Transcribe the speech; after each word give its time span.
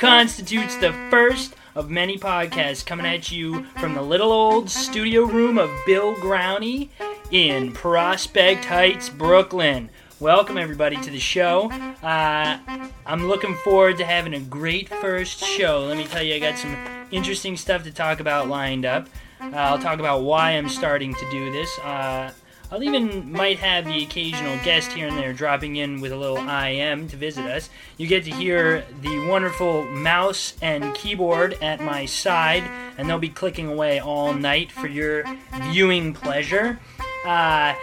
constitutes 0.00 0.76
the 0.76 0.94
first 1.10 1.54
of 1.74 1.90
many 1.90 2.16
podcasts 2.16 2.84
coming 2.84 3.04
at 3.04 3.30
you 3.30 3.64
from 3.78 3.92
the 3.92 4.00
little 4.00 4.32
old 4.32 4.70
studio 4.70 5.24
room 5.24 5.58
of 5.58 5.70
Bill 5.84 6.14
Growney 6.14 6.88
in 7.30 7.70
Prospect 7.72 8.64
Heights, 8.64 9.10
Brooklyn. 9.10 9.90
Welcome, 10.18 10.56
everybody, 10.56 10.96
to 10.96 11.10
the 11.10 11.18
show. 11.18 11.70
Uh, 12.02 12.58
I'm 13.04 13.28
looking 13.28 13.54
forward 13.56 13.98
to 13.98 14.06
having 14.06 14.32
a 14.32 14.40
great 14.40 14.88
first 14.88 15.44
show. 15.44 15.80
Let 15.80 15.98
me 15.98 16.06
tell 16.06 16.22
you, 16.22 16.34
I 16.34 16.38
got 16.38 16.56
some 16.56 16.74
interesting 17.10 17.58
stuff 17.58 17.82
to 17.82 17.92
talk 17.92 18.20
about 18.20 18.48
lined 18.48 18.86
up. 18.86 19.06
Uh, 19.38 19.50
I'll 19.54 19.78
talk 19.78 19.98
about 19.98 20.22
why 20.22 20.52
I'm 20.52 20.70
starting 20.70 21.12
to 21.12 21.30
do 21.30 21.52
this. 21.52 21.78
Uh, 21.80 22.32
I'll 22.72 22.82
even 22.84 23.32
might 23.32 23.58
have 23.58 23.84
the 23.84 24.04
occasional 24.04 24.56
guest 24.64 24.92
here 24.92 25.08
and 25.08 25.18
there 25.18 25.32
dropping 25.32 25.74
in 25.76 26.00
with 26.00 26.12
a 26.12 26.16
little 26.16 26.38
IM 26.38 27.08
to 27.08 27.16
visit 27.16 27.44
us. 27.44 27.68
You 27.96 28.06
get 28.06 28.24
to 28.24 28.30
hear 28.30 28.84
the 29.00 29.26
wonderful 29.26 29.84
mouse 29.86 30.54
and 30.62 30.94
keyboard 30.94 31.58
at 31.60 31.80
my 31.80 32.06
side, 32.06 32.62
and 32.96 33.08
they'll 33.08 33.18
be 33.18 33.28
clicking 33.28 33.66
away 33.66 33.98
all 33.98 34.32
night 34.32 34.70
for 34.70 34.86
your 34.86 35.24
viewing 35.70 36.14
pleasure. 36.14 36.78
Uh, 37.24 37.74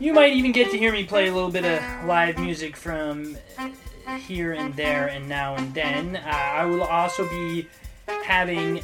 you 0.00 0.12
might 0.12 0.32
even 0.32 0.50
get 0.50 0.72
to 0.72 0.78
hear 0.78 0.90
me 0.92 1.04
play 1.04 1.28
a 1.28 1.32
little 1.32 1.50
bit 1.50 1.64
of 1.64 1.80
live 2.04 2.36
music 2.38 2.76
from 2.76 3.36
here 4.26 4.54
and 4.54 4.74
there 4.74 5.06
and 5.06 5.28
now 5.28 5.54
and 5.54 5.72
then. 5.72 6.16
Uh, 6.16 6.28
I 6.28 6.64
will 6.64 6.82
also 6.82 7.28
be 7.28 7.68
having 8.24 8.82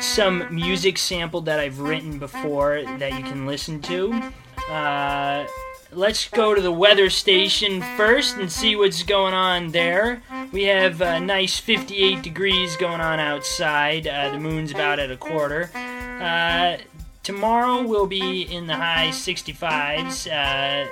some 0.00 0.46
music 0.54 0.98
sample 0.98 1.40
that 1.42 1.60
I've 1.60 1.80
written 1.80 2.18
before 2.18 2.82
that 2.98 3.12
you 3.12 3.24
can 3.24 3.46
listen 3.46 3.80
to. 3.82 4.32
Uh, 4.70 5.46
let's 5.90 6.28
go 6.28 6.54
to 6.54 6.60
the 6.60 6.72
weather 6.72 7.10
station 7.10 7.82
first 7.96 8.36
and 8.36 8.50
see 8.50 8.76
what's 8.76 9.02
going 9.02 9.34
on 9.34 9.70
there. 9.70 10.22
We 10.52 10.64
have 10.64 11.00
a 11.00 11.20
nice 11.20 11.58
58 11.58 12.22
degrees 12.22 12.76
going 12.76 13.00
on 13.00 13.20
outside. 13.20 14.06
Uh, 14.06 14.30
the 14.30 14.38
moon's 14.38 14.72
about 14.72 14.98
at 14.98 15.10
a 15.10 15.16
quarter. 15.16 15.70
Uh, 15.74 16.78
tomorrow 17.22 17.82
will 17.82 18.06
be 18.06 18.42
in 18.42 18.66
the 18.66 18.76
high 18.76 19.08
65s, 19.08 20.30
uh, 20.30 20.88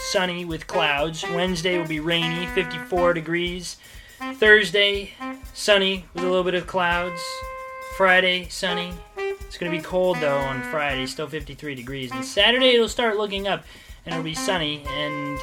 sunny 0.00 0.44
with 0.44 0.66
clouds. 0.66 1.24
Wednesday 1.24 1.78
will 1.78 1.88
be 1.88 2.00
rainy, 2.00 2.46
54 2.46 3.14
degrees. 3.14 3.76
Thursday, 4.34 5.12
sunny 5.52 6.06
with 6.14 6.24
a 6.24 6.26
little 6.26 6.44
bit 6.44 6.54
of 6.54 6.66
clouds. 6.66 7.20
Friday, 7.96 8.46
sunny. 8.50 8.92
It's 9.16 9.56
going 9.56 9.72
to 9.72 9.78
be 9.78 9.82
cold 9.82 10.18
though 10.20 10.36
on 10.36 10.62
Friday, 10.64 11.06
still 11.06 11.26
53 11.26 11.74
degrees. 11.74 12.12
And 12.12 12.22
Saturday 12.22 12.74
it'll 12.74 12.90
start 12.90 13.16
looking 13.16 13.48
up 13.48 13.64
and 14.04 14.14
it'll 14.14 14.22
be 14.22 14.34
sunny. 14.34 14.84
And 14.86 15.38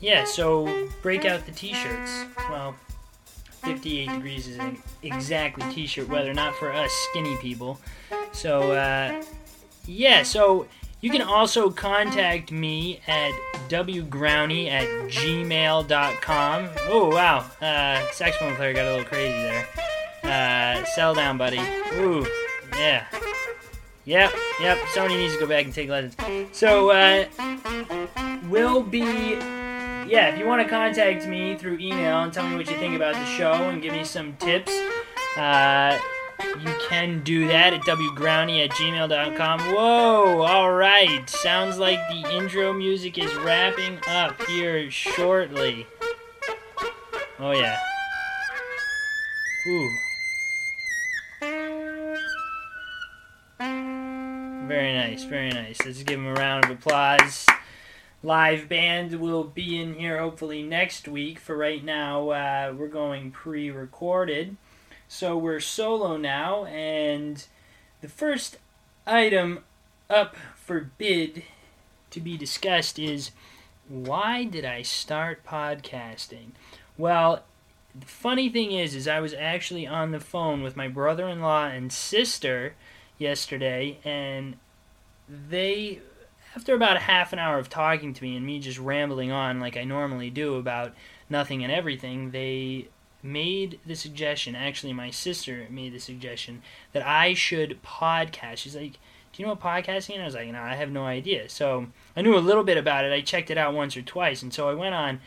yeah, 0.00 0.24
so 0.24 0.88
break 1.02 1.26
out 1.26 1.44
the 1.44 1.52
t 1.52 1.74
shirts. 1.74 2.24
Well, 2.48 2.74
58 3.64 4.08
degrees 4.08 4.48
isn't 4.48 4.80
exactly 5.02 5.70
t 5.74 5.86
shirt 5.86 6.08
weather, 6.08 6.32
not 6.32 6.54
for 6.54 6.72
us 6.72 6.90
skinny 7.10 7.36
people. 7.36 7.78
So, 8.32 8.72
uh, 8.72 9.22
yeah, 9.84 10.22
so 10.22 10.66
you 11.02 11.10
can 11.10 11.20
also 11.20 11.68
contact 11.68 12.50
me 12.50 13.00
at 13.06 13.32
wgrowney 13.68 14.70
at 14.70 14.88
gmail.com. 15.10 16.68
Oh, 16.88 17.10
wow. 17.10 17.38
Uh, 17.60 18.10
saxophone 18.12 18.56
player 18.56 18.72
got 18.72 18.86
a 18.86 18.90
little 18.90 19.04
crazy 19.04 19.32
there. 19.32 19.66
Uh, 20.22 20.84
settle 20.84 21.14
down, 21.14 21.38
buddy. 21.38 21.60
Ooh, 21.94 22.26
yeah. 22.76 23.06
Yep, 24.04 24.32
yep. 24.60 24.78
Sony 24.94 25.16
needs 25.16 25.34
to 25.34 25.40
go 25.40 25.46
back 25.46 25.64
and 25.64 25.72
take 25.72 25.88
lessons. 25.88 26.16
So, 26.52 26.90
uh, 26.90 27.26
will 28.48 28.82
be. 28.82 29.36
Yeah, 30.08 30.28
if 30.28 30.38
you 30.38 30.46
want 30.46 30.62
to 30.62 30.68
contact 30.68 31.26
me 31.26 31.56
through 31.56 31.78
email 31.78 32.18
and 32.22 32.32
tell 32.32 32.46
me 32.46 32.56
what 32.56 32.68
you 32.68 32.76
think 32.76 32.96
about 32.96 33.14
the 33.14 33.24
show 33.24 33.52
and 33.52 33.80
give 33.80 33.92
me 33.92 34.04
some 34.04 34.34
tips, 34.36 34.72
uh, 35.36 35.98
you 36.60 36.74
can 36.88 37.22
do 37.22 37.46
that 37.46 37.72
at 37.72 37.80
wgrowney 37.82 38.64
at 38.64 38.70
gmail.com. 38.70 39.60
Whoa, 39.60 40.42
alright. 40.42 41.30
Sounds 41.30 41.78
like 41.78 42.00
the 42.10 42.36
intro 42.36 42.72
music 42.72 43.16
is 43.16 43.32
wrapping 43.36 43.98
up 44.08 44.42
here 44.46 44.90
shortly. 44.90 45.86
Oh, 47.38 47.52
yeah. 47.52 47.78
Ooh. 49.68 49.90
Very 54.72 54.94
nice, 54.94 55.24
very 55.24 55.50
nice. 55.50 55.84
Let's 55.84 56.02
give 56.02 56.18
him 56.18 56.26
a 56.26 56.32
round 56.32 56.64
of 56.64 56.70
applause. 56.70 57.46
Live 58.22 58.70
band 58.70 59.20
will 59.20 59.44
be 59.44 59.78
in 59.78 59.94
here 59.94 60.18
hopefully 60.18 60.62
next 60.62 61.06
week. 61.06 61.38
For 61.38 61.58
right 61.58 61.84
now, 61.84 62.30
uh, 62.30 62.74
we're 62.74 62.88
going 62.88 63.32
pre 63.32 63.70
recorded. 63.70 64.56
So 65.08 65.36
we're 65.36 65.60
solo 65.60 66.16
now, 66.16 66.64
and 66.64 67.44
the 68.00 68.08
first 68.08 68.56
item 69.06 69.64
up 70.08 70.36
for 70.56 70.90
bid 70.96 71.42
to 72.08 72.20
be 72.20 72.38
discussed 72.38 72.98
is 72.98 73.32
why 73.90 74.44
did 74.44 74.64
I 74.64 74.80
start 74.80 75.44
podcasting? 75.44 76.52
Well, 76.96 77.44
the 77.94 78.06
funny 78.06 78.48
thing 78.48 78.72
is 78.72 78.94
is 78.94 79.06
I 79.06 79.20
was 79.20 79.34
actually 79.34 79.86
on 79.86 80.12
the 80.12 80.20
phone 80.20 80.62
with 80.62 80.76
my 80.76 80.88
brother-in-law 80.88 81.66
and 81.66 81.92
sister 81.92 82.74
yesterday 83.18 83.98
and 84.02 84.56
they 85.48 86.00
after 86.54 86.74
about 86.74 86.96
a 86.96 87.00
half 87.00 87.32
an 87.32 87.38
hour 87.38 87.58
of 87.58 87.70
talking 87.70 88.12
to 88.12 88.22
me 88.22 88.36
and 88.36 88.44
me 88.44 88.60
just 88.60 88.78
rambling 88.78 89.32
on 89.32 89.60
like 89.60 89.76
I 89.76 89.84
normally 89.84 90.30
do 90.30 90.56
about 90.56 90.92
nothing 91.30 91.64
and 91.64 91.72
everything, 91.72 92.30
they 92.30 92.88
made 93.22 93.78
the 93.86 93.94
suggestion, 93.94 94.54
actually, 94.54 94.92
my 94.92 95.10
sister 95.10 95.66
made 95.70 95.94
the 95.94 96.00
suggestion 96.00 96.62
that 96.92 97.06
I 97.06 97.34
should 97.34 97.82
podcast. 97.82 98.58
She's 98.58 98.76
like, 98.76 98.92
Do 98.92 99.42
you 99.42 99.46
know 99.46 99.54
what 99.54 99.60
podcasting 99.60 100.16
is? 100.16 100.20
I 100.20 100.24
was 100.24 100.34
like, 100.34 100.48
No, 100.48 100.60
I 100.60 100.74
have 100.74 100.90
no 100.90 101.04
idea. 101.04 101.48
So 101.48 101.86
I 102.16 102.22
knew 102.22 102.36
a 102.36 102.40
little 102.40 102.64
bit 102.64 102.76
about 102.76 103.04
it. 103.04 103.12
I 103.12 103.20
checked 103.20 103.50
it 103.50 103.58
out 103.58 103.74
once 103.74 103.96
or 103.96 104.02
twice. 104.02 104.42
And 104.42 104.52
so 104.52 104.68
I 104.68 104.74
went 104.74 104.94
on, 104.94 105.20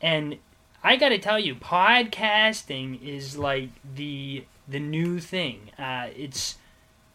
and 0.00 0.38
I 0.82 0.96
got 0.96 1.10
to 1.10 1.18
tell 1.18 1.38
you, 1.38 1.54
podcasting 1.54 3.02
is 3.02 3.36
like 3.38 3.70
the 3.94 4.44
the 4.66 4.80
new 4.80 5.20
thing. 5.20 5.70
Uh, 5.78 6.08
it's 6.16 6.56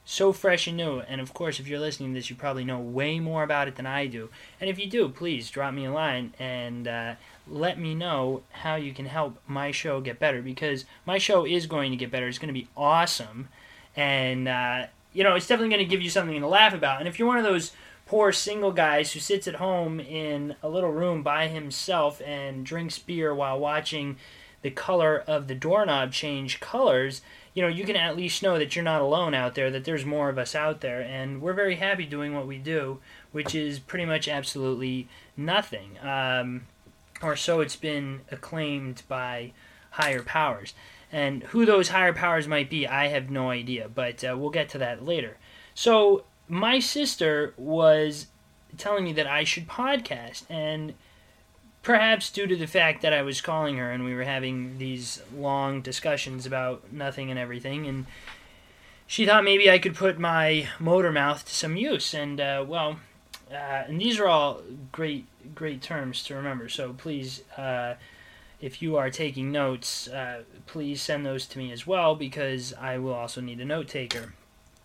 so 0.09 0.31
fresh 0.31 0.67
and 0.67 0.77
new. 0.77 1.01
And 1.01 1.19
of 1.19 1.33
course, 1.33 1.59
if 1.59 1.67
you're 1.67 1.81
listening 1.81 2.13
to 2.13 2.17
this, 2.17 2.29
you 2.29 2.35
probably 2.37 2.63
know 2.63 2.79
way 2.79 3.19
more 3.19 3.43
about 3.43 3.67
it 3.67 3.75
than 3.75 3.85
I 3.85 4.07
do. 4.07 4.29
And 4.61 4.69
if 4.69 4.79
you 4.79 4.87
do, 4.87 5.09
please 5.09 5.51
drop 5.51 5.73
me 5.73 5.83
a 5.83 5.91
line 5.91 6.33
and 6.39 6.87
uh, 6.87 7.15
let 7.45 7.77
me 7.77 7.93
know 7.93 8.43
how 8.51 8.75
you 8.75 8.93
can 8.93 9.07
help 9.07 9.37
my 9.47 9.71
show 9.71 9.99
get 9.99 10.17
better 10.17 10.41
because 10.41 10.85
my 11.05 11.17
show 11.17 11.45
is 11.45 11.67
going 11.67 11.91
to 11.91 11.97
get 11.97 12.09
better. 12.09 12.25
It's 12.25 12.39
going 12.39 12.47
to 12.47 12.53
be 12.53 12.69
awesome. 12.77 13.49
And, 13.97 14.47
uh, 14.47 14.85
you 15.11 15.25
know, 15.25 15.35
it's 15.35 15.45
definitely 15.45 15.75
going 15.75 15.85
to 15.85 15.91
give 15.91 16.01
you 16.01 16.09
something 16.09 16.39
to 16.39 16.47
laugh 16.47 16.73
about. 16.73 16.99
And 16.99 17.09
if 17.09 17.19
you're 17.19 17.27
one 17.27 17.37
of 17.37 17.43
those 17.43 17.73
poor 18.05 18.31
single 18.31 18.71
guys 18.71 19.11
who 19.11 19.19
sits 19.19 19.45
at 19.45 19.55
home 19.55 19.99
in 19.99 20.55
a 20.63 20.69
little 20.69 20.93
room 20.93 21.21
by 21.21 21.49
himself 21.49 22.21
and 22.25 22.65
drinks 22.65 22.97
beer 22.97 23.35
while 23.35 23.59
watching 23.59 24.15
the 24.61 24.71
color 24.71 25.23
of 25.27 25.47
the 25.47 25.55
doorknob 25.55 26.11
change 26.11 26.59
colors, 26.59 27.21
you 27.53 27.61
know, 27.61 27.67
you 27.67 27.85
can 27.85 27.95
at 27.95 28.15
least 28.15 28.43
know 28.43 28.57
that 28.59 28.75
you're 28.75 28.83
not 28.83 29.01
alone 29.01 29.33
out 29.33 29.55
there, 29.55 29.71
that 29.71 29.83
there's 29.83 30.05
more 30.05 30.29
of 30.29 30.37
us 30.37 30.53
out 30.53 30.81
there. 30.81 31.01
And 31.01 31.41
we're 31.41 31.53
very 31.53 31.75
happy 31.75 32.05
doing 32.05 32.35
what 32.35 32.47
we 32.47 32.57
do, 32.57 32.99
which 33.31 33.55
is 33.55 33.79
pretty 33.79 34.05
much 34.05 34.27
absolutely 34.27 35.07
nothing. 35.35 35.97
Um, 35.99 36.67
or 37.21 37.35
so 37.35 37.61
it's 37.61 37.75
been 37.75 38.21
acclaimed 38.31 39.03
by 39.07 39.53
higher 39.91 40.21
powers. 40.21 40.73
And 41.11 41.43
who 41.45 41.65
those 41.65 41.89
higher 41.89 42.13
powers 42.13 42.47
might 42.47 42.69
be, 42.69 42.85
I 42.85 43.07
have 43.07 43.29
no 43.29 43.49
idea, 43.49 43.89
but 43.89 44.23
uh, 44.23 44.35
we'll 44.37 44.49
get 44.49 44.69
to 44.69 44.77
that 44.79 45.05
later. 45.05 45.37
So, 45.73 46.25
my 46.49 46.79
sister 46.79 47.53
was 47.57 48.27
telling 48.77 49.03
me 49.03 49.13
that 49.13 49.27
I 49.27 49.43
should 49.43 49.67
podcast, 49.67 50.43
and 50.49 50.93
perhaps 51.87 52.29
due 52.29 52.45
to 52.45 52.57
the 52.57 52.67
fact 52.67 53.01
that 53.01 53.13
I 53.13 53.21
was 53.21 53.39
calling 53.39 53.77
her 53.77 53.89
and 53.89 54.03
we 54.03 54.13
were 54.13 54.25
having 54.25 54.77
these 54.77 55.21
long 55.33 55.81
discussions 55.81 56.45
about 56.45 56.91
nothing 56.91 57.29
and 57.31 57.39
everything, 57.39 57.87
and 57.87 58.05
she 59.07 59.25
thought 59.25 59.45
maybe 59.45 59.71
I 59.71 59.79
could 59.79 59.95
put 59.95 60.19
my 60.19 60.67
motor 60.79 61.13
mouth 61.13 61.45
to 61.45 61.55
some 61.55 61.77
use. 61.77 62.13
And, 62.13 62.41
uh, 62.41 62.65
well, 62.67 62.99
uh, 63.49 63.85
and 63.87 64.01
these 64.01 64.19
are 64.19 64.27
all 64.27 64.63
great, 64.91 65.27
great 65.55 65.81
terms 65.81 66.25
to 66.25 66.35
remember. 66.35 66.67
So 66.67 66.91
please, 66.91 67.43
uh, 67.55 67.93
if 68.59 68.81
you 68.81 68.97
are 68.97 69.09
taking 69.09 69.53
notes, 69.53 70.09
uh, 70.09 70.43
please 70.65 71.01
send 71.01 71.25
those 71.25 71.45
to 71.45 71.57
me 71.57 71.71
as 71.71 71.87
well 71.87 72.15
because 72.15 72.73
I 72.73 72.97
will 72.97 73.13
also 73.13 73.39
need 73.39 73.61
a 73.61 73.65
note 73.65 73.87
taker. 73.87 74.33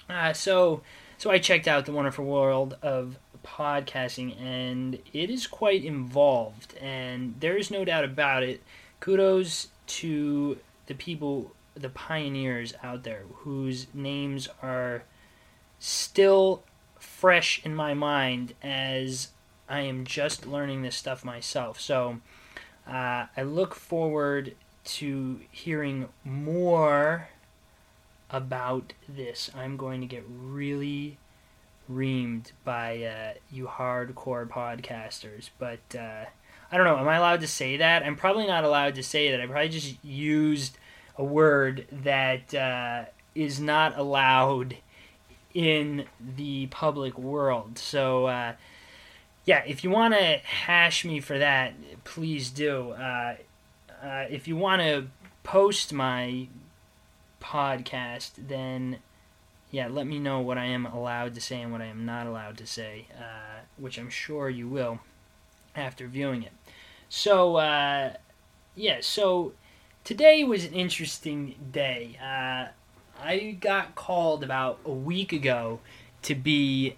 Uh, 0.09 0.35
so, 0.35 0.83
so 1.19 1.33
I 1.33 1.41
checked 1.41 1.67
out 1.67 1.85
the 1.85 1.91
wonderful 1.93 2.25
world 2.25 2.77
of 2.81 3.19
podcasting, 3.45 4.41
and 4.41 4.99
it 5.13 5.31
is 5.31 5.47
quite 5.47 5.85
involved, 5.85 6.77
and 6.81 7.35
there 7.41 7.57
is 7.57 7.71
no 7.71 7.85
doubt 7.85 8.05
about 8.05 8.43
it. 8.43 8.63
Kudos 9.01 9.69
to 9.87 10.59
the 10.87 10.95
people 10.95 11.53
the 11.75 11.89
pioneers 11.89 12.75
out 12.83 13.03
there 13.03 13.23
whose 13.37 13.87
names 13.95 14.49
are 14.63 15.05
still 15.79 16.63
fresh 16.99 17.65
in 17.65 17.75
my 17.75 17.95
mind 17.95 18.55
as 18.63 19.29
I 19.69 19.81
am 19.81 20.05
just 20.05 20.47
learning 20.47 20.83
this 20.83 20.97
stuff 20.97 21.25
myself. 21.25 21.81
So 21.81 22.21
uh, 22.87 23.27
I 23.37 23.43
look 23.43 23.75
forward 23.75 24.55
to 24.85 25.41
hearing 25.51 26.09
more 26.25 27.29
about 28.31 28.93
this. 29.09 29.51
I'm 29.57 29.77
going 29.77 30.01
to 30.01 30.07
get 30.07 30.25
really 30.29 31.19
reamed 31.95 32.53
by 32.65 33.03
uh, 33.03 33.33
you 33.51 33.67
hardcore 33.67 34.49
podcasters, 34.49 35.51
but 35.59 35.81
uh, 35.99 36.25
I 36.71 36.77
don't 36.77 36.87
know. 36.87 36.99
Am 36.99 37.09
I 37.09 37.17
allowed 37.17 37.41
to 37.41 37.49
say 37.49 37.77
that? 37.77 38.03
I'm 38.03 38.17
probably 38.17 38.47
not 38.47 38.65
allowed 38.65 38.95
to 38.97 39.03
say 39.03 39.31
that. 39.31 39.41
I 39.41 39.47
probably 39.47 39.69
just 39.69 40.03
used 40.05 40.79
a 41.17 41.25
word 41.25 41.87
that 41.91 42.55
uh, 42.55 43.05
is 43.35 43.61
not 43.61 43.99
allowed 43.99 44.77
in 45.55 46.07
the 46.37 46.67
public 46.69 47.19
world. 47.19 47.79
So, 47.79 48.27
uh, 48.27 48.55
yeah, 49.45 49.63
if 49.67 49.85
you 49.85 49.91
want 49.91 50.15
to 50.15 50.39
hash 50.45 51.05
me 51.05 51.21
for 51.21 51.39
that, 51.39 51.75
please 52.05 52.51
do. 52.51 52.93
Uh, 52.93 53.37
uh, 54.03 54.25
if 54.31 54.49
you 54.49 54.57
want 54.57 54.83
to 54.83 55.09
post 55.45 55.93
my 55.93 56.49
podcast, 57.41 58.33
then 58.37 58.99
yeah, 59.73 59.89
let 59.89 60.07
me 60.07 60.19
know 60.19 60.39
what 60.41 60.59
I 60.59 60.67
am 60.67 60.85
allowed 60.85 61.35
to 61.35 61.41
say 61.41 61.63
and 61.63 61.73
what 61.73 61.81
I 61.81 61.87
am 61.87 62.05
not 62.05 62.27
allowed 62.27 62.59
to 62.59 62.67
say, 62.67 63.07
uh, 63.19 63.63
which 63.79 63.99
I'm 63.99 64.11
sure 64.11 64.49
you 64.51 64.69
will 64.69 65.01
after 65.75 66.07
viewing 66.07 66.43
it. 66.43 66.53
So, 67.09 67.57
uh, 67.57 68.13
yeah, 68.77 68.99
so 69.01 69.55
today 70.05 70.45
was 70.45 70.67
an 70.67 70.75
interesting 70.75 71.55
day. 71.73 72.19
Uh, 72.23 72.69
I 73.19 73.57
got 73.61 73.95
called 73.95 74.45
about 74.45 74.79
a 74.85 74.93
week 74.93 75.33
ago 75.33 75.81
to 76.23 76.35
be 76.35 76.97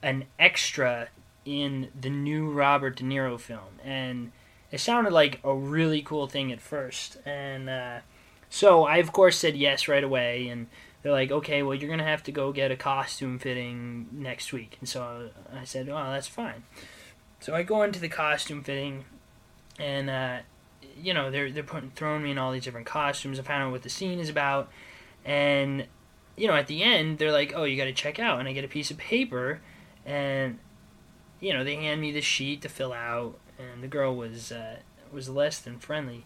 an 0.00 0.26
extra 0.38 1.08
in 1.44 1.88
the 2.00 2.10
new 2.10 2.48
Robert 2.48 2.96
De 2.96 3.04
Niro 3.04 3.38
film, 3.38 3.80
and 3.84 4.30
it 4.70 4.78
sounded 4.78 5.12
like 5.12 5.40
a 5.42 5.54
really 5.54 6.00
cool 6.00 6.28
thing 6.28 6.52
at 6.52 6.60
first. 6.60 7.18
And 7.26 7.68
uh, 7.68 7.98
so 8.48 8.84
I, 8.84 8.98
of 8.98 9.12
course, 9.12 9.36
said 9.36 9.56
yes 9.56 9.88
right 9.88 10.04
away. 10.04 10.48
And 10.48 10.68
they're 11.04 11.12
like, 11.12 11.30
okay, 11.30 11.62
well, 11.62 11.74
you're 11.74 11.90
gonna 11.90 12.02
have 12.02 12.22
to 12.24 12.32
go 12.32 12.50
get 12.50 12.70
a 12.70 12.76
costume 12.76 13.38
fitting 13.38 14.08
next 14.10 14.54
week. 14.54 14.78
And 14.80 14.88
so 14.88 15.28
I 15.54 15.64
said, 15.64 15.90
oh, 15.90 16.10
that's 16.10 16.26
fine. 16.26 16.64
So 17.40 17.54
I 17.54 17.62
go 17.62 17.82
into 17.82 18.00
the 18.00 18.08
costume 18.08 18.64
fitting, 18.64 19.04
and 19.78 20.08
uh, 20.08 20.38
you 20.96 21.12
know 21.12 21.30
they're 21.30 21.50
they're 21.50 21.62
putting 21.62 21.90
throwing 21.90 22.22
me 22.22 22.30
in 22.30 22.38
all 22.38 22.52
these 22.52 22.64
different 22.64 22.86
costumes. 22.86 23.38
I 23.38 23.42
found 23.42 23.64
out 23.64 23.70
what 23.70 23.82
the 23.82 23.90
scene 23.90 24.18
is 24.18 24.30
about, 24.30 24.70
and 25.26 25.86
you 26.38 26.48
know 26.48 26.54
at 26.54 26.68
the 26.68 26.82
end 26.82 27.18
they're 27.18 27.32
like, 27.32 27.52
oh, 27.54 27.64
you 27.64 27.76
got 27.76 27.84
to 27.84 27.92
check 27.92 28.18
out, 28.18 28.40
and 28.40 28.48
I 28.48 28.54
get 28.54 28.64
a 28.64 28.68
piece 28.68 28.90
of 28.90 28.96
paper, 28.96 29.60
and 30.06 30.58
you 31.38 31.52
know 31.52 31.64
they 31.64 31.76
hand 31.76 32.00
me 32.00 32.12
the 32.12 32.22
sheet 32.22 32.62
to 32.62 32.70
fill 32.70 32.94
out, 32.94 33.38
and 33.58 33.82
the 33.82 33.88
girl 33.88 34.16
was 34.16 34.50
uh, 34.50 34.76
was 35.12 35.28
less 35.28 35.58
than 35.58 35.78
friendly. 35.78 36.24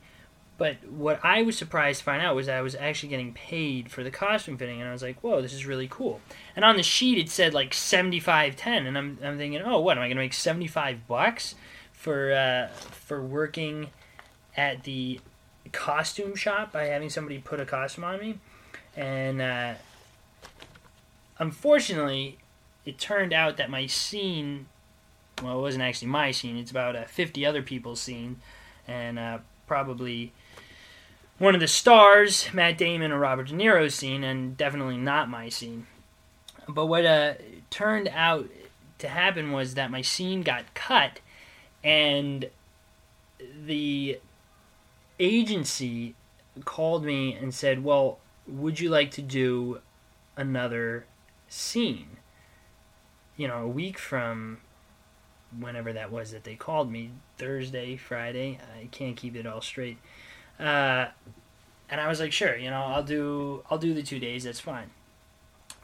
But 0.58 0.84
what 0.90 1.20
I 1.24 1.42
was 1.42 1.56
surprised 1.56 2.00
to 2.00 2.04
find 2.04 2.20
out 2.20 2.34
was 2.34 2.46
that 2.46 2.58
I 2.58 2.62
was 2.62 2.74
actually 2.74 3.10
getting 3.10 3.32
paid 3.32 3.92
for 3.92 4.02
the 4.02 4.10
costume 4.10 4.58
fitting, 4.58 4.80
and 4.80 4.88
I 4.88 4.92
was 4.92 5.02
like, 5.02 5.20
"Whoa, 5.22 5.40
this 5.40 5.52
is 5.52 5.64
really 5.64 5.86
cool." 5.88 6.20
And 6.56 6.64
on 6.64 6.76
the 6.76 6.82
sheet 6.82 7.16
it 7.16 7.30
said 7.30 7.54
like 7.54 7.72
seventy 7.72 8.18
five 8.18 8.56
ten, 8.56 8.84
and 8.84 8.98
I'm 8.98 9.18
I'm 9.22 9.38
thinking, 9.38 9.62
"Oh, 9.62 9.78
what 9.78 9.96
am 9.96 10.02
I 10.02 10.08
gonna 10.08 10.20
make 10.20 10.34
seventy 10.34 10.66
five 10.66 11.06
bucks 11.06 11.54
for 11.92 12.32
uh, 12.32 12.68
for 12.76 13.22
working 13.22 13.90
at 14.56 14.82
the 14.82 15.20
costume 15.70 16.34
shop 16.34 16.72
by 16.72 16.86
having 16.86 17.08
somebody 17.08 17.38
put 17.38 17.60
a 17.60 17.64
costume 17.64 18.02
on 18.02 18.18
me?" 18.18 18.38
And 18.96 19.40
uh, 19.40 19.74
unfortunately, 21.38 22.38
it 22.84 22.98
turned 22.98 23.32
out 23.32 23.58
that 23.58 23.70
my 23.70 23.86
scene 23.86 24.66
well, 25.40 25.58
it 25.58 25.62
wasn't 25.62 25.84
actually 25.84 26.08
my 26.08 26.32
scene. 26.32 26.56
It's 26.56 26.72
about 26.72 26.96
uh, 26.96 27.04
50 27.04 27.46
other 27.46 27.62
people's 27.62 28.00
scene, 28.00 28.40
and 28.88 29.20
uh, 29.20 29.38
probably 29.68 30.32
one 31.38 31.54
of 31.54 31.60
the 31.60 31.68
stars, 31.68 32.48
Matt 32.52 32.78
Damon 32.78 33.12
or 33.12 33.18
Robert 33.18 33.48
De 33.48 33.54
Niro's 33.54 33.94
scene, 33.94 34.24
and 34.24 34.56
definitely 34.56 34.96
not 34.96 35.28
my 35.28 35.48
scene. 35.48 35.86
But 36.68 36.86
what 36.86 37.06
uh, 37.06 37.34
turned 37.70 38.08
out 38.08 38.48
to 38.98 39.08
happen 39.08 39.52
was 39.52 39.74
that 39.74 39.90
my 39.90 40.02
scene 40.02 40.42
got 40.42 40.74
cut, 40.74 41.20
and 41.82 42.50
the 43.64 44.18
agency 45.20 46.14
called 46.64 47.04
me 47.04 47.34
and 47.34 47.54
said, 47.54 47.84
"Well, 47.84 48.18
would 48.46 48.80
you 48.80 48.90
like 48.90 49.12
to 49.12 49.22
do 49.22 49.80
another 50.36 51.06
scene?" 51.48 52.18
You 53.36 53.46
know, 53.46 53.62
a 53.62 53.68
week 53.68 53.98
from 53.98 54.58
whenever 55.56 55.92
that 55.92 56.10
was 56.10 56.32
that 56.32 56.44
they 56.44 56.56
called 56.56 56.90
me 56.90 57.12
Thursday, 57.38 57.96
Friday. 57.96 58.58
I 58.76 58.86
can't 58.86 59.16
keep 59.16 59.36
it 59.36 59.46
all 59.46 59.60
straight. 59.60 59.98
Uh, 60.58 61.06
and 61.90 62.00
I 62.00 62.08
was 62.08 62.20
like, 62.20 62.32
sure, 62.32 62.56
you 62.56 62.70
know, 62.70 62.82
I'll 62.82 63.02
do 63.02 63.62
I'll 63.70 63.78
do 63.78 63.94
the 63.94 64.02
two 64.02 64.18
days. 64.18 64.44
That's 64.44 64.60
fine. 64.60 64.90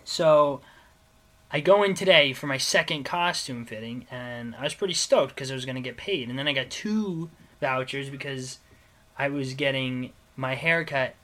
So 0.04 0.60
I 1.50 1.60
go 1.60 1.82
in 1.82 1.94
today 1.94 2.32
for 2.32 2.46
my 2.46 2.58
second 2.58 3.04
costume 3.04 3.64
fitting, 3.64 4.06
and 4.10 4.54
I 4.56 4.64
was 4.64 4.74
pretty 4.74 4.94
stoked 4.94 5.34
because 5.34 5.50
I 5.50 5.54
was 5.54 5.64
going 5.64 5.76
to 5.76 5.80
get 5.80 5.96
paid. 5.96 6.28
And 6.28 6.38
then 6.38 6.48
I 6.48 6.52
got 6.52 6.70
two 6.70 7.30
vouchers 7.60 8.10
because 8.10 8.58
I 9.16 9.28
was 9.28 9.54
getting 9.54 10.12
my 10.36 10.54
haircut 10.54 11.14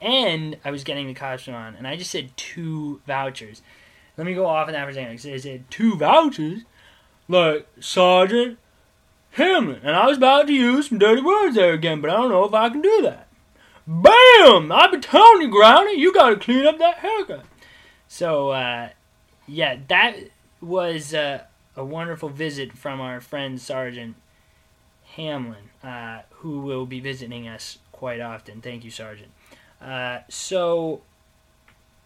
and 0.00 0.58
I 0.64 0.70
was 0.70 0.84
getting 0.84 1.06
the 1.06 1.14
costume 1.14 1.54
on. 1.54 1.74
And 1.74 1.86
I 1.86 1.96
just 1.96 2.10
said 2.10 2.36
two 2.36 3.00
vouchers. 3.06 3.62
Let 4.16 4.26
me 4.26 4.34
go 4.34 4.46
off 4.46 4.68
of 4.68 4.74
that 4.74 4.84
for 4.84 4.90
a 4.90 4.94
second. 4.94 5.32
I 5.32 5.36
said 5.38 5.64
two 5.70 5.96
vouchers 5.96 6.60
like 7.28 7.66
Sergeant 7.80 8.58
Hamlin. 9.34 9.80
And 9.82 9.96
I 9.96 10.06
was 10.06 10.16
about 10.16 10.46
to 10.46 10.52
use 10.52 10.88
some 10.88 10.98
dirty 10.98 11.22
words 11.22 11.56
there 11.56 11.72
again, 11.72 12.00
but 12.00 12.10
I 12.10 12.14
don't 12.14 12.30
know 12.30 12.44
if 12.44 12.54
I 12.54 12.68
can 12.68 12.80
do 12.80 13.02
that. 13.02 13.28
Bam! 13.86 14.72
I've 14.72 14.90
been 14.90 15.00
telling 15.00 15.42
you, 15.42 15.48
Growney, 15.48 15.98
you 15.98 16.12
gotta 16.12 16.36
clean 16.36 16.66
up 16.66 16.78
that 16.78 16.98
haircut. 16.98 17.44
So, 18.08 18.50
uh, 18.50 18.90
yeah, 19.46 19.76
that 19.88 20.16
was 20.60 21.12
uh, 21.12 21.42
a 21.76 21.84
wonderful 21.84 22.28
visit 22.28 22.72
from 22.72 23.00
our 23.00 23.20
friend 23.20 23.60
Sergeant 23.60 24.16
Hamlin, 25.16 25.70
uh, 25.82 26.22
who 26.30 26.60
will 26.60 26.86
be 26.86 27.00
visiting 27.00 27.46
us 27.46 27.78
quite 27.92 28.20
often. 28.20 28.60
Thank 28.60 28.84
you, 28.84 28.90
Sergeant. 28.90 29.32
Uh, 29.82 30.20
so, 30.28 31.02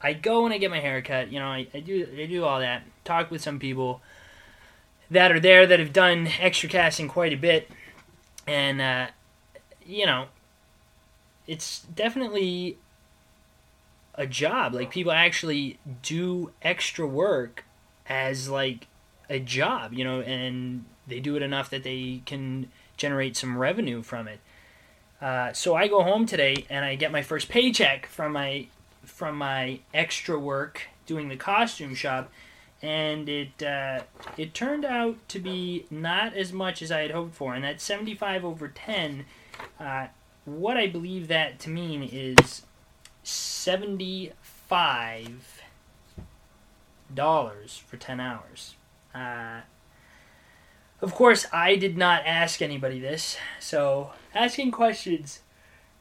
I 0.01 0.15
go 0.15 0.45
and 0.45 0.55
I 0.55 0.59
get 0.59 0.71
my 0.71 0.81
haircut. 0.81 1.31
You 1.31 1.41
know, 1.41 1.47
I, 1.49 1.67
I 1.75 1.81
do 1.81 2.07
I 2.19 2.27
do 2.27 2.45
all 2.45 2.61
that. 2.61 2.85
Talk 3.05 3.31
with 3.31 3.43
some 3.43 3.59
people 3.59 4.01
that 5.11 5.33
are 5.33 5.41
there 5.41 5.67
that 5.67 5.81
have 5.81 5.93
done 5.93 6.29
extra 6.41 6.69
casting 6.69 7.09
quite 7.09 7.33
a 7.33 7.37
bit, 7.37 7.71
and 8.47 8.81
uh, 8.81 9.07
you 9.85 10.07
know, 10.07 10.27
it's 11.47 11.81
definitely 11.83 12.79
a 14.15 14.27
job. 14.27 14.75
Like 14.75 14.91
people 14.91 15.13
actually 15.13 15.79
do 16.03 16.53
extra 16.61 17.07
work 17.07 17.65
as 18.09 18.49
like 18.49 18.87
a 19.31 19.39
job, 19.39 19.93
you 19.93 20.05
know, 20.05 20.21
and 20.21 20.85
they 21.07 21.21
do 21.21 21.37
it 21.37 21.43
enough 21.43 21.71
that 21.71 21.85
they 21.85 22.23
can 22.27 22.71
generate 22.97 23.37
some 23.37 23.57
revenue 23.57 24.03
from 24.03 24.29
it. 24.29 24.41
Uh, 25.21 25.53
so 25.53 25.75
I 25.75 25.89
go 25.89 26.03
home 26.03 26.27
today 26.27 26.67
and 26.71 26.85
I 26.85 26.95
get 26.95 27.11
my 27.11 27.23
first 27.23 27.49
paycheck 27.49 28.07
from 28.07 28.33
my 28.33 28.67
from 29.05 29.37
my 29.37 29.81
extra 29.95 30.39
work 30.39 30.83
doing 31.07 31.29
the 31.29 31.37
costume 31.37 31.95
shop, 31.95 32.31
and 32.83 33.29
it 33.29 33.63
uh, 33.63 34.01
it 34.37 34.53
turned 34.55 34.85
out 34.85 35.17
to 35.29 35.39
be 35.39 35.87
not 35.91 36.35
as 36.35 36.53
much 36.53 36.83
as 36.83 36.93
I 36.93 37.01
had 37.01 37.11
hoped 37.11 37.35
for. 37.35 37.55
And 37.55 37.65
that 37.65 37.81
75 37.81 38.45
over 38.45 38.69
10, 38.69 39.25
uh, 39.81 40.09
what 40.45 40.77
I 40.77 40.87
believe 40.87 41.29
that 41.29 41.59
to 41.61 41.71
mean 41.71 42.03
is 42.03 42.63
75 43.23 45.63
dollars 47.15 47.83
for 47.87 47.97
10 47.97 48.21
hours. 48.21 48.75
Uh, 49.15 49.61
of 51.01 51.15
course, 51.15 51.47
I 51.53 51.77
did 51.77 51.97
not 51.97 52.27
ask 52.27 52.61
anybody 52.61 52.99
this, 52.99 53.39
so 53.61 54.11
asking 54.35 54.73
questions 54.73 55.41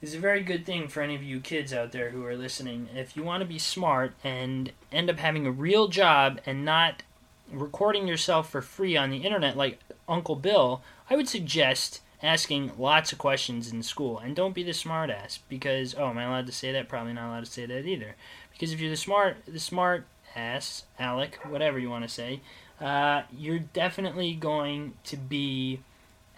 is 0.08 0.14
a 0.14 0.20
very 0.20 0.42
good 0.42 0.66
thing 0.66 0.88
for 0.88 1.02
any 1.02 1.16
of 1.16 1.24
you 1.24 1.42
kids 1.42 1.74
out 1.74 1.92
there 1.92 2.12
who 2.12 2.24
are 2.26 2.36
listening. 2.36 2.88
If 2.96 3.18
you 3.18 3.24
want 3.24 3.42
to 3.42 3.48
be 3.48 3.60
smart 3.60 4.14
and 4.24 4.72
end 4.90 5.10
up 5.10 5.18
having 5.18 5.46
a 5.46 5.52
real 5.52 5.90
job 5.90 6.40
and 6.46 6.64
not 6.64 7.04
recording 7.52 8.08
yourself 8.08 8.50
for 8.50 8.62
free 8.62 8.96
on 8.96 9.10
the 9.10 9.18
internet 9.18 9.58
like 9.58 9.80
Uncle 10.08 10.38
Bill, 10.38 10.82
I 11.10 11.18
would 11.18 11.28
suggest 11.28 12.00
asking 12.24 12.72
lots 12.78 13.12
of 13.12 13.18
questions 13.18 13.70
in 13.70 13.84
school. 13.84 14.18
And 14.18 14.34
don't 14.34 14.56
be 14.56 14.64
the 14.64 14.74
smart 14.74 15.10
ass 15.10 15.40
because 15.50 15.94
oh, 15.96 16.10
am 16.10 16.18
I 16.18 16.24
allowed 16.24 16.48
to 16.48 16.54
say 16.54 16.72
that? 16.72 16.88
Probably 16.88 17.14
not 17.14 17.28
allowed 17.28 17.46
to 17.46 17.52
say 17.52 17.66
that 17.66 17.86
either. 17.86 18.16
Because 18.54 18.72
if 18.72 18.80
you're 18.80 18.90
the 18.90 18.96
smart 18.96 19.38
the 19.46 19.60
smart 19.60 20.06
ass, 20.38 20.84
Alec, 20.98 21.38
whatever 21.46 21.78
you 21.78 21.90
want 21.90 22.06
to 22.06 22.10
say, 22.10 22.40
uh, 22.80 23.24
you're 23.36 23.60
definitely 23.60 24.34
going 24.36 24.94
to 25.04 25.18
be 25.18 25.82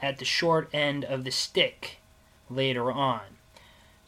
at 0.01 0.17
the 0.17 0.25
short 0.25 0.69
end 0.73 1.05
of 1.05 1.23
the 1.23 1.31
stick 1.31 1.97
later 2.49 2.91
on. 2.91 3.21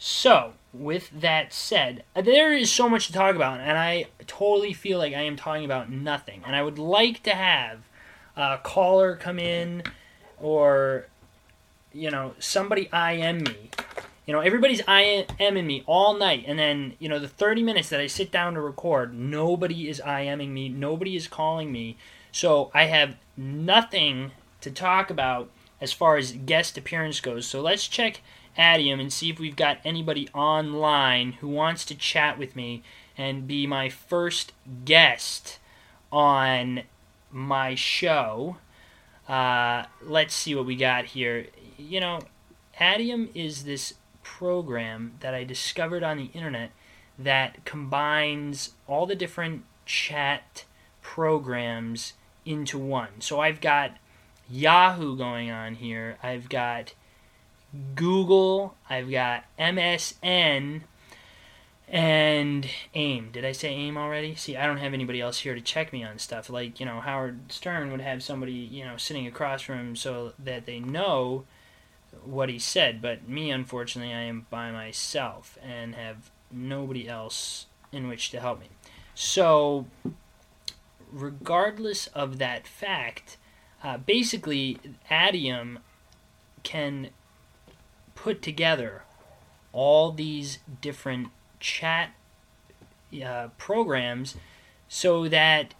So, 0.03 0.53
with 0.73 1.11
that 1.21 1.53
said, 1.53 2.03
there 2.15 2.51
is 2.53 2.71
so 2.71 2.89
much 2.89 3.05
to 3.05 3.13
talk 3.13 3.35
about, 3.35 3.59
and 3.59 3.77
I 3.77 4.07
totally 4.25 4.73
feel 4.73 4.97
like 4.97 5.13
I 5.13 5.21
am 5.21 5.35
talking 5.35 5.63
about 5.63 5.91
nothing. 5.91 6.41
And 6.43 6.55
I 6.55 6.63
would 6.63 6.79
like 6.79 7.21
to 7.21 7.35
have 7.35 7.81
a 8.35 8.57
caller 8.63 9.15
come 9.15 9.37
in 9.37 9.83
or, 10.39 11.05
you 11.93 12.09
know, 12.09 12.33
somebody 12.39 12.89
IM 12.91 13.43
me. 13.43 13.69
You 14.25 14.33
know, 14.33 14.39
everybody's 14.39 14.81
IMing 14.81 15.65
me 15.67 15.83
all 15.85 16.17
night, 16.17 16.45
and 16.47 16.57
then, 16.57 16.95
you 16.97 17.07
know, 17.07 17.19
the 17.19 17.27
30 17.27 17.61
minutes 17.61 17.89
that 17.89 17.99
I 17.99 18.07
sit 18.07 18.31
down 18.31 18.55
to 18.55 18.61
record, 18.61 19.13
nobody 19.13 19.87
is 19.87 20.01
IMing 20.03 20.49
me, 20.49 20.67
nobody 20.67 21.15
is 21.15 21.27
calling 21.27 21.71
me. 21.71 21.95
So 22.31 22.71
I 22.73 22.85
have 22.85 23.17
nothing 23.37 24.31
to 24.61 24.71
talk 24.71 25.11
about 25.11 25.51
as 25.79 25.93
far 25.93 26.17
as 26.17 26.31
guest 26.31 26.75
appearance 26.75 27.19
goes. 27.19 27.45
So 27.45 27.61
let's 27.61 27.87
check 27.87 28.21
Adium 28.57 28.99
and 28.99 29.11
see 29.11 29.29
if 29.29 29.39
we've 29.39 29.55
got 29.55 29.79
anybody 29.85 30.27
online 30.33 31.33
who 31.33 31.47
wants 31.47 31.85
to 31.85 31.95
chat 31.95 32.37
with 32.37 32.55
me 32.55 32.83
and 33.17 33.47
be 33.47 33.67
my 33.67 33.89
first 33.89 34.53
guest 34.85 35.59
on 36.11 36.83
my 37.31 37.75
show. 37.75 38.57
Uh, 39.27 39.85
let's 40.01 40.33
see 40.33 40.55
what 40.55 40.65
we 40.65 40.75
got 40.75 41.05
here. 41.05 41.47
You 41.77 41.99
know, 41.99 42.21
Adium 42.79 43.29
is 43.33 43.63
this 43.63 43.93
program 44.23 45.13
that 45.21 45.33
I 45.33 45.43
discovered 45.43 46.03
on 46.03 46.17
the 46.17 46.29
internet 46.33 46.71
that 47.17 47.63
combines 47.65 48.71
all 48.87 49.05
the 49.05 49.15
different 49.15 49.63
chat 49.85 50.65
programs 51.01 52.13
into 52.45 52.77
one. 52.77 53.19
So 53.19 53.39
I've 53.39 53.61
got 53.61 53.97
Yahoo 54.49 55.15
going 55.15 55.51
on 55.51 55.75
here. 55.75 56.17
I've 56.21 56.49
got 56.49 56.93
Google, 57.95 58.75
I've 58.89 59.09
got 59.09 59.45
MSN, 59.57 60.81
and 61.91 62.69
AIM. 62.95 63.31
Did 63.31 63.43
I 63.43 63.51
say 63.51 63.69
AIM 63.69 63.97
already? 63.97 64.33
See, 64.35 64.55
I 64.55 64.65
don't 64.65 64.77
have 64.77 64.93
anybody 64.93 65.19
else 65.19 65.39
here 65.39 65.53
to 65.53 65.61
check 65.61 65.91
me 65.91 66.03
on 66.03 66.19
stuff. 66.19 66.49
Like, 66.49 66.79
you 66.79 66.85
know, 66.85 67.01
Howard 67.01 67.51
Stern 67.51 67.91
would 67.91 68.01
have 68.01 68.23
somebody, 68.23 68.53
you 68.53 68.85
know, 68.85 68.95
sitting 68.95 69.27
across 69.27 69.61
from 69.61 69.77
him 69.77 69.95
so 69.97 70.31
that 70.39 70.65
they 70.65 70.79
know 70.79 71.43
what 72.23 72.47
he 72.47 72.59
said. 72.59 73.01
But 73.01 73.27
me, 73.27 73.51
unfortunately, 73.51 74.13
I 74.13 74.21
am 74.21 74.47
by 74.49 74.71
myself 74.71 75.57
and 75.61 75.95
have 75.95 76.31
nobody 76.49 77.09
else 77.09 77.65
in 77.91 78.07
which 78.07 78.29
to 78.31 78.39
help 78.39 78.61
me. 78.61 78.67
So, 79.13 79.85
regardless 81.11 82.07
of 82.07 82.37
that 82.37 82.67
fact, 82.67 83.35
uh, 83.83 83.97
basically, 83.97 84.79
Adium 85.09 85.79
can 86.63 87.09
put 88.15 88.41
together 88.41 89.03
all 89.73 90.11
these 90.11 90.59
different 90.81 91.29
chat 91.59 92.11
uh, 93.23 93.49
programs 93.57 94.35
so 94.87 95.27
that 95.27 95.73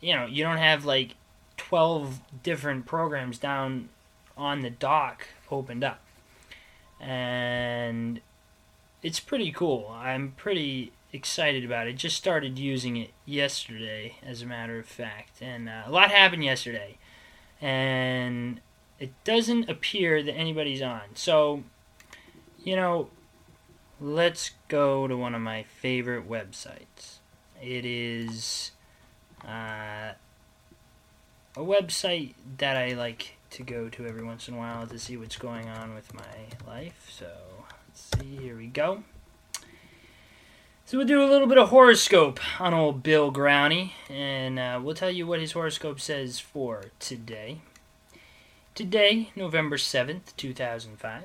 you 0.00 0.14
know 0.14 0.26
you 0.26 0.42
don't 0.42 0.58
have 0.58 0.84
like 0.84 1.14
12 1.56 2.20
different 2.42 2.86
programs 2.86 3.38
down 3.38 3.88
on 4.36 4.60
the 4.60 4.70
dock 4.70 5.28
opened 5.50 5.84
up. 5.84 6.00
And 6.98 8.20
it's 9.02 9.20
pretty 9.20 9.52
cool. 9.52 9.94
I'm 9.94 10.32
pretty 10.36 10.92
excited 11.12 11.64
about 11.64 11.86
it. 11.86 11.94
Just 11.94 12.16
started 12.16 12.58
using 12.58 12.96
it 12.96 13.10
yesterday 13.26 14.16
as 14.24 14.42
a 14.42 14.46
matter 14.46 14.78
of 14.78 14.86
fact. 14.86 15.42
And 15.42 15.68
uh, 15.68 15.82
a 15.86 15.90
lot 15.90 16.10
happened 16.10 16.44
yesterday. 16.44 16.96
And 17.60 18.60
it 19.00 19.12
doesn't 19.24 19.68
appear 19.68 20.22
that 20.22 20.34
anybody's 20.34 20.82
on. 20.82 21.00
So, 21.14 21.64
you 22.62 22.76
know, 22.76 23.08
let's 23.98 24.52
go 24.68 25.08
to 25.08 25.16
one 25.16 25.34
of 25.34 25.40
my 25.40 25.62
favorite 25.62 26.28
websites. 26.28 27.16
It 27.62 27.86
is 27.86 28.72
uh, 29.42 30.12
a 31.56 31.60
website 31.60 32.34
that 32.58 32.76
I 32.76 32.92
like 32.92 33.36
to 33.50 33.62
go 33.62 33.88
to 33.88 34.06
every 34.06 34.22
once 34.22 34.46
in 34.48 34.54
a 34.54 34.58
while 34.58 34.86
to 34.86 34.98
see 34.98 35.16
what's 35.16 35.36
going 35.36 35.68
on 35.68 35.94
with 35.94 36.14
my 36.14 36.70
life. 36.70 37.08
So, 37.10 37.30
let's 37.88 38.10
see, 38.18 38.36
here 38.36 38.56
we 38.56 38.66
go. 38.66 39.02
So 40.84 40.98
we'll 40.98 41.06
do 41.06 41.22
a 41.22 41.30
little 41.30 41.46
bit 41.46 41.56
of 41.56 41.68
horoscope 41.68 42.40
on 42.60 42.74
old 42.74 43.04
Bill 43.04 43.32
Growney, 43.32 43.92
and 44.08 44.58
uh, 44.58 44.80
we'll 44.82 44.96
tell 44.96 45.10
you 45.10 45.24
what 45.24 45.38
his 45.38 45.52
horoscope 45.52 46.00
says 46.00 46.40
for 46.40 46.86
today. 46.98 47.60
Today, 48.80 49.30
November 49.36 49.76
7th, 49.76 50.34
2005. 50.38 51.24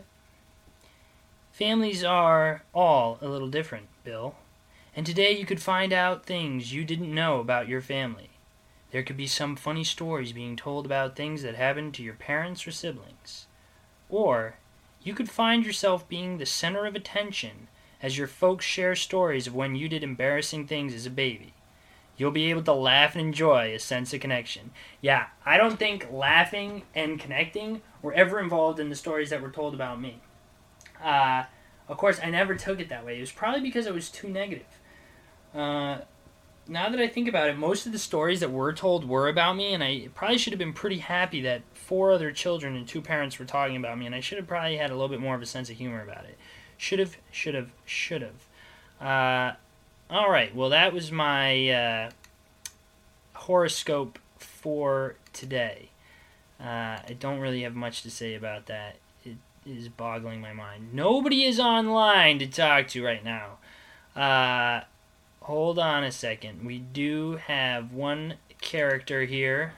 Families 1.53 2.03
are 2.03 2.63
all 2.73 3.17
a 3.21 3.29
little 3.29 3.47
different, 3.47 3.87
Bill. 4.03 4.35
And 4.93 5.05
today 5.05 5.31
you 5.31 5.45
could 5.45 5.61
find 5.61 5.93
out 5.93 6.25
things 6.25 6.73
you 6.73 6.83
didn't 6.83 7.15
know 7.15 7.39
about 7.39 7.69
your 7.69 7.79
family. 7.79 8.31
There 8.91 9.03
could 9.03 9.15
be 9.15 9.25
some 9.25 9.55
funny 9.55 9.85
stories 9.85 10.33
being 10.33 10.57
told 10.57 10.85
about 10.85 11.15
things 11.15 11.43
that 11.43 11.55
happened 11.55 11.93
to 11.93 12.03
your 12.03 12.15
parents 12.15 12.67
or 12.67 12.71
siblings. 12.71 13.47
Or 14.09 14.55
you 15.01 15.13
could 15.13 15.29
find 15.29 15.65
yourself 15.65 16.09
being 16.09 16.39
the 16.39 16.45
center 16.45 16.85
of 16.85 16.93
attention 16.93 17.69
as 18.03 18.17
your 18.17 18.27
folks 18.27 18.65
share 18.65 18.97
stories 18.97 19.47
of 19.47 19.55
when 19.55 19.75
you 19.77 19.87
did 19.87 20.03
embarrassing 20.03 20.67
things 20.67 20.93
as 20.93 21.05
a 21.05 21.09
baby. 21.09 21.53
You'll 22.17 22.31
be 22.31 22.49
able 22.49 22.63
to 22.63 22.73
laugh 22.73 23.15
and 23.15 23.25
enjoy 23.25 23.73
a 23.73 23.79
sense 23.79 24.13
of 24.13 24.21
connection. 24.21 24.71
Yeah, 25.01 25.27
I 25.45 25.57
don't 25.57 25.77
think 25.77 26.07
laughing 26.11 26.83
and 26.93 27.19
connecting 27.19 27.81
were 28.01 28.13
ever 28.13 28.39
involved 28.39 28.79
in 28.79 28.89
the 28.89 28.95
stories 28.95 29.29
that 29.31 29.41
were 29.41 29.51
told 29.51 29.73
about 29.73 29.99
me. 29.99 30.21
Uh, 31.03 31.43
of 31.87 31.97
course, 31.97 32.19
I 32.23 32.29
never 32.29 32.55
took 32.55 32.79
it 32.79 32.89
that 32.89 33.05
way. 33.05 33.17
It 33.17 33.21
was 33.21 33.31
probably 33.31 33.61
because 33.61 33.85
I 33.85 33.91
was 33.91 34.09
too 34.09 34.29
negative. 34.29 34.65
Uh, 35.53 35.99
now 36.67 36.89
that 36.89 36.99
I 36.99 37.07
think 37.07 37.27
about 37.27 37.49
it, 37.49 37.57
most 37.57 37.85
of 37.85 37.91
the 37.91 37.99
stories 37.99 38.39
that 38.39 38.51
were 38.51 38.73
told 38.73 39.07
were 39.07 39.27
about 39.27 39.55
me, 39.55 39.73
and 39.73 39.83
I 39.83 40.09
probably 40.15 40.37
should 40.37 40.53
have 40.53 40.59
been 40.59 40.73
pretty 40.73 40.97
happy 40.97 41.41
that 41.41 41.61
four 41.73 42.11
other 42.11 42.31
children 42.31 42.75
and 42.75 42.87
two 42.87 43.01
parents 43.01 43.37
were 43.37 43.45
talking 43.45 43.75
about 43.75 43.99
me, 43.99 44.05
and 44.05 44.15
I 44.15 44.19
should 44.19 44.37
have 44.37 44.47
probably 44.47 44.77
had 44.77 44.89
a 44.89 44.93
little 44.93 45.09
bit 45.09 45.19
more 45.19 45.35
of 45.35 45.41
a 45.41 45.45
sense 45.45 45.69
of 45.69 45.77
humor 45.77 46.01
about 46.01 46.25
it. 46.25 46.37
Should 46.77 46.99
have, 46.99 47.17
should 47.31 47.55
have, 47.55 47.71
should 47.85 48.21
have. 48.21 49.05
Uh, 49.05 49.55
all 50.09 50.29
right. 50.29 50.55
Well, 50.55 50.69
that 50.69 50.93
was 50.93 51.11
my 51.11 51.69
uh, 51.69 52.09
horoscope 53.33 54.19
for 54.37 55.15
today. 55.33 55.89
Uh, 56.59 56.99
I 57.07 57.15
don't 57.19 57.39
really 57.39 57.63
have 57.63 57.75
much 57.75 58.01
to 58.03 58.11
say 58.11 58.35
about 58.35 58.67
that. 58.67 58.97
It 59.23 59.37
is 59.65 59.89
boggling 59.89 60.41
my 60.41 60.53
mind. 60.53 60.93
Nobody 60.93 61.43
is 61.45 61.59
online 61.59 62.39
to 62.39 62.47
talk 62.47 62.87
to 62.89 63.03
right 63.03 63.23
now. 63.23 63.57
Uh, 64.15 64.83
hold 65.41 65.79
on 65.79 66.03
a 66.03 66.11
second. 66.11 66.65
We 66.65 66.79
do 66.79 67.37
have 67.47 67.91
one 67.91 68.35
character 68.61 69.25
here. 69.25 69.73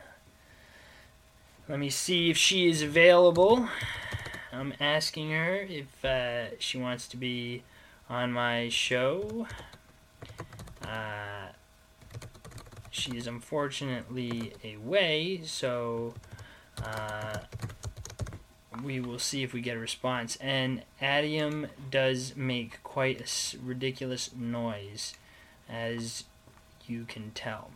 Let 1.68 1.80
me 1.80 1.90
see 1.90 2.30
if 2.30 2.38
she 2.38 2.70
is 2.70 2.82
available. 2.82 3.68
I'm 4.54 4.74
asking 4.80 5.32
her 5.32 5.56
if 5.56 6.06
uh, 6.06 6.58
she 6.60 6.78
wants 6.78 7.08
to 7.10 7.18
be 7.18 7.64
on 8.10 8.32
my 8.32 8.70
show. 8.70 9.48
Uh, 10.88 11.51
she 12.89 13.17
is 13.17 13.27
unfortunately 13.27 14.53
away, 14.63 15.41
so 15.44 16.13
uh, 16.84 17.39
we 18.84 19.00
will 19.00 19.20
see 19.20 19.44
if 19.44 19.53
we 19.53 19.62
get 19.62 19.77
a 19.77 19.79
response. 19.79 20.38
And 20.38 20.84
Adium 21.01 21.70
does 21.91 22.36
make 22.36 22.82
quite 22.84 23.22
a 23.22 23.58
ridiculous 23.63 24.32
noise, 24.36 25.15
as 25.70 26.24
you 26.88 27.06
can 27.06 27.32
tell. 27.32 27.72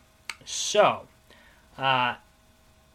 So, 0.45 1.07
uh, 1.77 2.15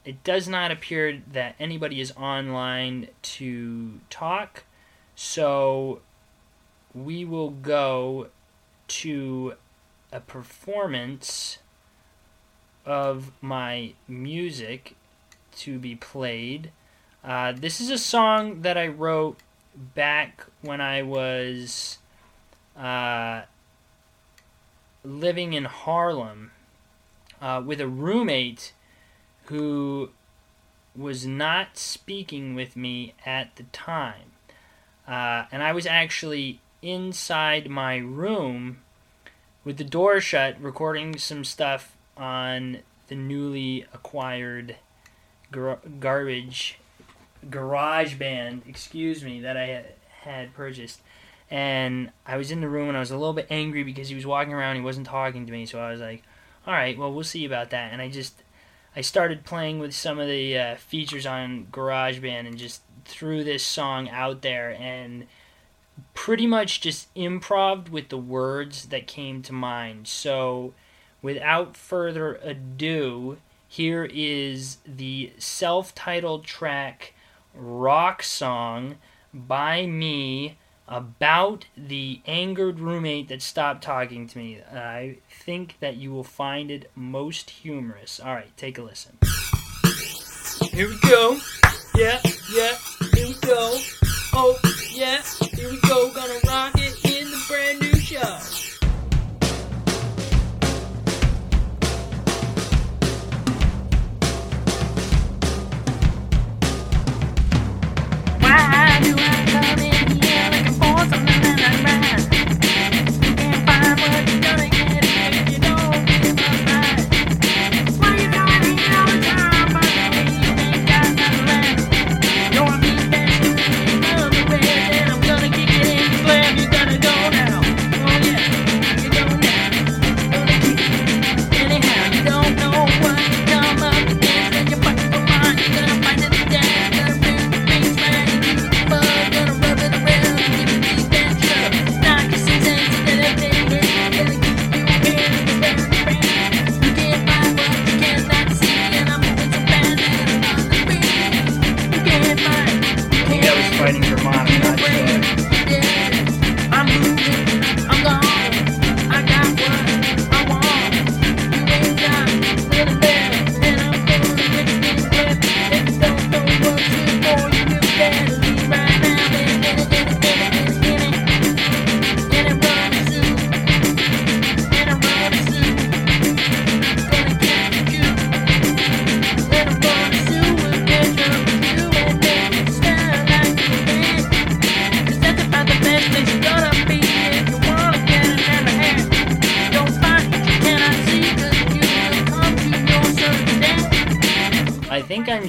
it 0.04 0.22
does 0.24 0.48
not 0.48 0.70
appear 0.70 1.20
that 1.32 1.56
anybody 1.58 2.00
is 2.00 2.12
online 2.12 3.08
to 3.22 4.00
talk, 4.08 4.64
so 5.14 6.00
we 6.94 7.24
will 7.24 7.50
go 7.50 8.28
to 8.88 9.54
a 10.12 10.20
performance 10.20 11.58
of 12.84 13.32
my 13.40 13.92
music 14.06 14.94
to 15.56 15.78
be 15.78 15.96
played. 15.96 16.70
Uh, 17.24 17.52
this 17.52 17.80
is 17.80 17.90
a 17.90 17.98
song 17.98 18.62
that 18.62 18.78
I 18.78 18.86
wrote 18.86 19.38
back 19.74 20.44
when 20.62 20.80
I 20.80 21.02
was 21.02 21.98
uh, 22.78 23.42
living 25.02 25.52
in 25.52 25.64
Harlem 25.64 26.52
uh, 27.40 27.62
with 27.64 27.80
a 27.80 27.88
roommate 27.88 28.72
who 29.46 30.10
was 30.94 31.26
not 31.26 31.76
speaking 31.76 32.54
with 32.54 32.76
me 32.76 33.14
at 33.24 33.54
the 33.56 33.64
time. 33.64 34.32
Uh, 35.06 35.44
and 35.52 35.62
I 35.62 35.72
was 35.72 35.86
actually 35.86 36.60
inside 36.82 37.68
my 37.68 37.96
room 37.96 38.78
with 39.66 39.76
the 39.76 39.84
door 39.84 40.18
shut 40.18 40.58
recording 40.62 41.18
some 41.18 41.44
stuff 41.44 41.94
on 42.16 42.78
the 43.08 43.14
newly 43.14 43.84
acquired 43.92 44.76
gar- 45.50 45.80
garbage 46.00 46.78
GarageBand 47.46 48.66
excuse 48.66 49.22
me 49.22 49.40
that 49.40 49.58
i 49.58 49.84
had 50.22 50.54
purchased 50.54 51.02
and 51.50 52.10
I 52.26 52.36
was 52.36 52.50
in 52.50 52.60
the 52.60 52.68
room 52.68 52.88
and 52.88 52.96
I 52.96 53.00
was 53.00 53.10
a 53.10 53.16
little 53.16 53.32
bit 53.32 53.46
angry 53.50 53.84
because 53.84 54.08
he 54.08 54.14
was 54.14 54.26
walking 54.26 54.52
around, 54.52 54.76
he 54.76 54.82
wasn't 54.82 55.06
talking 55.06 55.46
to 55.46 55.52
me, 55.52 55.66
so 55.66 55.78
I 55.78 55.92
was 55.92 56.00
like, 56.00 56.22
all 56.66 56.74
right, 56.74 56.98
well, 56.98 57.12
we'll 57.12 57.24
see 57.24 57.44
about 57.44 57.70
that. 57.70 57.92
And 57.92 58.02
I 58.02 58.08
just, 58.08 58.42
I 58.96 59.00
started 59.00 59.44
playing 59.44 59.78
with 59.78 59.94
some 59.94 60.18
of 60.18 60.26
the 60.26 60.58
uh, 60.58 60.76
features 60.76 61.24
on 61.24 61.66
GarageBand 61.70 62.46
and 62.46 62.58
just 62.58 62.82
threw 63.04 63.44
this 63.44 63.64
song 63.64 64.08
out 64.08 64.42
there 64.42 64.76
and 64.80 65.26
pretty 66.14 66.46
much 66.46 66.80
just 66.80 67.12
improv 67.14 67.88
with 67.88 68.08
the 68.08 68.18
words 68.18 68.86
that 68.86 69.06
came 69.06 69.42
to 69.42 69.52
mind. 69.52 70.08
So, 70.08 70.74
without 71.22 71.76
further 71.76 72.36
ado, 72.42 73.38
here 73.68 74.08
is 74.12 74.78
the 74.86 75.32
self 75.38 75.94
titled 75.94 76.44
track 76.44 77.14
rock 77.54 78.22
song 78.22 78.96
by 79.32 79.86
me 79.86 80.58
about 80.88 81.66
the 81.76 82.20
angered 82.26 82.78
roommate 82.78 83.28
that 83.28 83.42
stopped 83.42 83.82
talking 83.82 84.26
to 84.28 84.38
me. 84.38 84.60
I 84.72 85.18
think 85.28 85.76
that 85.80 85.96
you 85.96 86.12
will 86.12 86.24
find 86.24 86.70
it 86.70 86.90
most 86.94 87.50
humorous. 87.50 88.20
All 88.20 88.34
right, 88.34 88.56
take 88.56 88.78
a 88.78 88.82
listen. 88.82 89.18
Here 90.70 90.88
we 90.88 90.98
go. 91.00 91.38
Yeah, 91.94 92.20
yeah, 92.52 92.76
here 93.14 93.26
we 93.26 93.34
go. 93.40 94.05
Oh, 94.38 94.54
yeah, 94.92 95.22
here 95.54 95.70
we 95.70 95.80
go. 95.88 96.10
Gonna 96.10 96.38
rock 96.46 96.74
it 96.76 97.02
in 97.06 97.30
the 97.30 97.42
brand 97.48 97.80
new 97.80 97.98
show. 97.98 98.55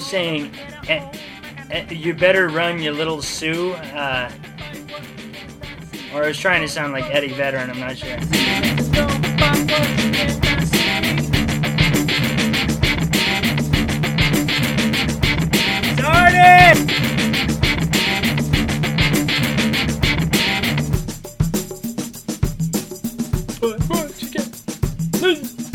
Saying, 0.08 0.50
eh, 0.88 1.06
eh, 1.70 1.86
you 1.90 2.14
better 2.14 2.48
run, 2.48 2.82
you 2.82 2.92
little 2.92 3.22
Sue. 3.22 3.74
Uh, 3.74 4.32
or 6.14 6.24
I 6.24 6.28
was 6.30 6.38
trying 6.38 6.62
to 6.62 6.68
sound 6.70 6.94
like 6.94 7.14
Eddie 7.14 7.34
Vedder, 7.34 7.58
and 7.58 7.70
I'm 7.70 7.80
not 7.80 7.98
sure. 7.98 8.16
Don't 8.16 9.26
fight 9.38 9.72
what 23.90 24.22
you 24.22 24.30
cannot 24.30 25.67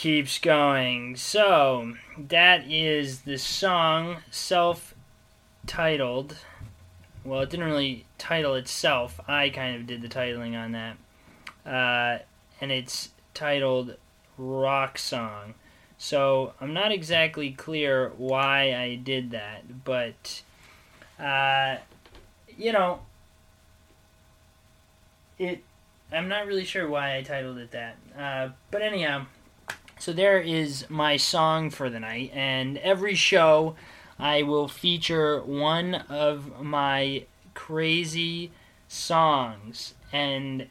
keeps 0.00 0.38
going. 0.38 1.14
So, 1.14 1.92
that 2.16 2.64
is 2.70 3.20
the 3.20 3.36
song 3.36 4.22
self 4.30 4.94
titled. 5.66 6.38
Well, 7.22 7.42
it 7.42 7.50
didn't 7.50 7.66
really 7.66 8.06
title 8.16 8.54
itself. 8.54 9.20
I 9.28 9.50
kind 9.50 9.76
of 9.76 9.86
did 9.86 10.00
the 10.00 10.08
titling 10.08 10.56
on 10.56 10.72
that. 10.72 10.96
Uh, 11.70 12.22
and 12.62 12.72
it's 12.72 13.10
titled 13.34 13.96
Rock 14.38 14.96
Song. 14.96 15.52
So, 15.98 16.54
I'm 16.62 16.72
not 16.72 16.92
exactly 16.92 17.50
clear 17.50 18.10
why 18.16 18.74
I 18.74 18.94
did 18.94 19.32
that, 19.32 19.84
but, 19.84 20.40
uh, 21.18 21.76
you 22.56 22.72
know, 22.72 23.00
it 25.38 25.62
I'm 26.10 26.28
not 26.28 26.46
really 26.46 26.64
sure 26.64 26.88
why 26.88 27.18
I 27.18 27.22
titled 27.22 27.58
it 27.58 27.70
that. 27.72 27.96
Uh, 28.18 28.48
but 28.70 28.80
anyhow, 28.82 29.26
so 30.00 30.14
there 30.14 30.40
is 30.40 30.88
my 30.88 31.18
song 31.18 31.68
for 31.68 31.90
the 31.90 32.00
night, 32.00 32.30
and 32.32 32.78
every 32.78 33.14
show 33.14 33.76
I 34.18 34.42
will 34.42 34.66
feature 34.66 35.42
one 35.42 35.94
of 35.94 36.62
my 36.62 37.24
crazy 37.52 38.50
songs, 38.88 39.94
and 40.10 40.68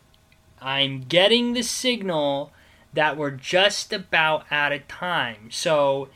I'm 0.59 1.01
getting 1.01 1.53
the 1.53 1.61
signal 1.61 2.51
that 2.93 3.17
we're 3.17 3.29
just 3.29 3.93
about 3.93 4.45
out 4.51 4.71
of 4.71 4.87
time. 4.87 5.51
So 5.51 6.09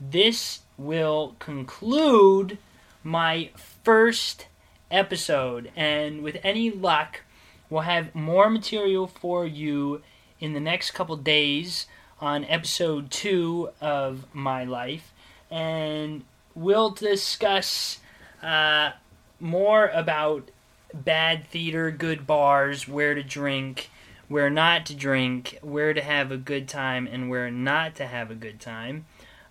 this 0.00 0.60
will 0.78 1.34
conclude 1.40 2.56
my 3.02 3.50
first 3.82 4.46
episode, 4.92 5.72
and 5.74 6.22
with 6.22 6.38
any 6.44 6.70
luck, 6.70 7.22
we'll 7.68 7.82
have 7.82 8.14
more 8.14 8.48
material 8.48 9.08
for 9.08 9.44
you 9.44 10.02
in 10.38 10.52
the 10.52 10.60
next 10.60 10.92
couple 10.92 11.16
days 11.16 11.86
on 12.20 12.44
episode 12.44 13.10
two 13.10 13.70
of 13.80 14.26
my 14.34 14.64
life, 14.64 15.12
and 15.50 16.22
we'll 16.54 16.90
discuss 16.90 17.98
uh, 18.42 18.90
more 19.38 19.86
about 19.88 20.50
bad 20.92 21.46
theater, 21.46 21.90
good 21.90 22.26
bars, 22.26 22.86
where 22.86 23.14
to 23.14 23.22
drink, 23.22 23.90
where 24.28 24.50
not 24.50 24.86
to 24.86 24.94
drink, 24.94 25.58
where 25.62 25.94
to 25.94 26.02
have 26.02 26.30
a 26.30 26.36
good 26.36 26.68
time, 26.68 27.06
and 27.06 27.30
where 27.30 27.50
not 27.50 27.94
to 27.96 28.06
have 28.06 28.30
a 28.30 28.34
good 28.34 28.60
time. 28.60 29.06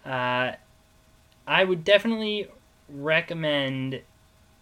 Uh, 0.06 0.54
I 1.48 1.64
would 1.64 1.84
definitely 1.84 2.48
recommend 2.88 4.02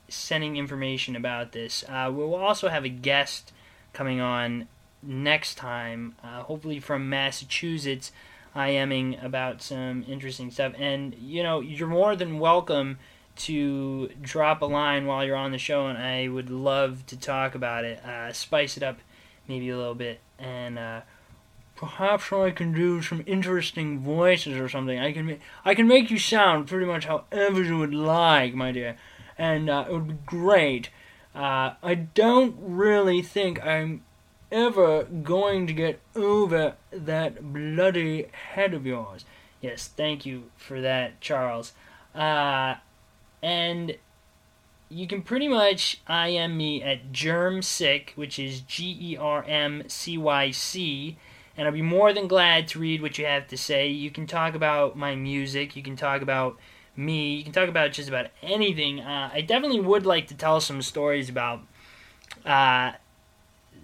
sending 0.10 0.56
information 0.56 1.16
about 1.16 1.52
this. 1.52 1.84
Uh, 1.88 2.10
we'll 2.14 2.36
also 2.36 2.70
have 2.70 2.86
a 2.86 2.90
guest 2.90 3.52
coming 3.94 4.22
on 4.22 4.68
next 5.02 5.56
time, 5.56 6.16
uh, 6.24 6.44
hopefully 6.44 6.80
from 6.80 7.10
Massachusetts, 7.10 8.12
IMing 8.56 9.24
about 9.24 9.62
some 9.62 10.04
interesting 10.08 10.50
stuff. 10.52 10.74
And, 10.78 11.16
you 11.16 11.44
know, 11.44 11.60
you're 11.60 11.88
more 11.88 12.16
than 12.16 12.40
welcome 12.40 12.98
to 13.38 14.10
drop 14.22 14.62
a 14.62 14.66
line 14.66 15.06
while 15.06 15.24
you're 15.24 15.36
on 15.36 15.52
the 15.52 15.58
show, 15.58 15.88
and 15.88 15.98
I 15.98 16.28
would 16.28 16.50
love 16.50 17.06
to 17.08 17.18
talk 17.18 17.56
about 17.56 17.86
it, 17.86 18.04
uh, 18.04 18.34
spice 18.34 18.78
it 18.78 18.84
up 18.84 18.98
maybe 19.48 19.70
a 19.70 19.78
little 19.78 19.96
bit, 19.96 20.20
and 20.40 20.78
uh, 20.80 21.02
perhaps 21.76 22.34
I 22.34 22.52
can 22.52 22.74
do 22.74 23.02
some 23.02 23.24
interesting 23.26 24.00
voices 24.00 24.58
or 24.58 24.68
something. 24.68 25.00
I 25.00 25.14
can 25.14 25.26
ma- 25.26 25.34
I 25.64 25.76
can 25.76 25.88
make 25.88 26.10
you 26.12 26.18
sound 26.18 26.68
pretty 26.68 26.86
much 26.86 27.06
however 27.06 27.64
you 27.64 27.78
would 27.78 27.94
like, 27.94 28.56
my 28.56 28.72
dear, 28.72 28.98
and 29.38 29.70
uh, 29.70 29.86
it 29.88 29.94
would 29.94 30.08
be 30.08 30.18
great. 30.26 30.90
Uh, 31.36 31.76
I 31.84 31.94
don't 31.94 32.56
really 32.60 33.22
think 33.22 33.64
I'm 33.64 34.02
ever 34.52 35.04
going 35.04 35.68
to 35.68 35.74
get 35.74 36.00
over 36.16 36.76
that 36.92 37.54
bloody 37.54 38.28
head 38.54 38.74
of 38.74 38.86
yours. 38.86 39.26
Yes, 39.62 39.88
thank 39.88 40.26
you 40.26 40.52
for 40.56 40.82
that, 40.82 41.20
Charles. 41.20 41.74
Uh, 42.14 42.76
and 43.42 43.98
you 44.90 45.08
can 45.08 45.22
pretty 45.22 45.48
much 45.48 46.02
IM 46.10 46.58
me 46.58 46.82
at 46.82 47.12
Germsick, 47.12 48.12
which 48.12 48.40
is 48.40 48.62
G 48.62 48.98
E 49.00 49.18
R 49.18 49.44
M 49.48 49.84
C 49.88 50.18
Y 50.18 50.52
C, 50.52 51.18
and 51.56 51.68
I'll 51.68 51.74
be 51.74 51.82
more 51.82 52.14
than 52.14 52.28
glad 52.28 52.68
to 52.70 52.80
read 52.80 53.02
what 53.02 53.18
you 53.18 53.26
have 53.26 53.48
to 53.48 53.58
say. 53.58 53.88
You 53.88 54.12
can 54.12 54.28
talk 54.28 54.56
about 54.56 54.98
my 54.98 55.16
music, 55.16 55.76
you 55.76 55.84
can 55.84 55.96
talk 55.96 56.22
about 56.22 56.58
me, 56.96 57.36
you 57.36 57.44
can 57.44 57.54
talk 57.54 57.70
about 57.70 57.92
just 57.92 58.10
about 58.10 58.28
anything. 58.42 59.00
Uh, 59.00 59.30
I 59.34 59.42
definitely 59.42 59.82
would 59.82 60.06
like 60.06 60.28
to 60.28 60.36
tell 60.36 60.62
some 60.62 60.82
stories 60.82 61.30
about 61.30 61.62
uh, 62.46 62.94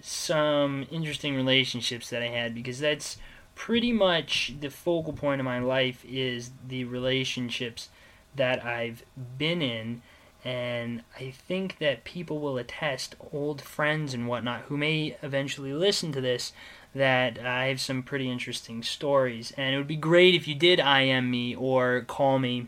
some 0.06 0.86
interesting 0.92 1.34
relationships 1.34 2.10
that 2.10 2.22
I 2.22 2.28
had 2.28 2.54
because 2.54 2.80
that's 2.80 3.18
pretty 3.56 3.94
much 3.94 4.54
the 4.60 4.70
focal 4.70 5.14
point 5.14 5.40
of 5.40 5.46
my 5.46 5.60
life 5.60 6.04
is 6.06 6.52
the 6.68 6.84
relationships 6.84 7.88
that 8.36 8.66
I've 8.66 9.04
been 9.38 9.62
in 9.62 10.02
and 10.44 11.04
I 11.18 11.32
think 11.32 11.78
that 11.78 12.04
people 12.04 12.40
will 12.40 12.58
attest, 12.58 13.16
old 13.32 13.62
friends 13.62 14.14
and 14.14 14.28
whatnot, 14.28 14.64
who 14.64 14.76
may 14.76 15.16
eventually 15.22 15.72
listen 15.72 16.12
to 16.12 16.20
this, 16.20 16.52
that 16.94 17.40
I 17.40 17.68
have 17.68 17.80
some 17.80 18.04
pretty 18.04 18.30
interesting 18.30 18.84
stories. 18.84 19.54
And 19.56 19.74
it 19.74 19.78
would 19.78 19.88
be 19.88 19.96
great 19.96 20.36
if 20.36 20.46
you 20.46 20.54
did 20.54 20.80
IM 20.80 21.32
me 21.32 21.56
or 21.56 22.02
call 22.02 22.40
me 22.40 22.68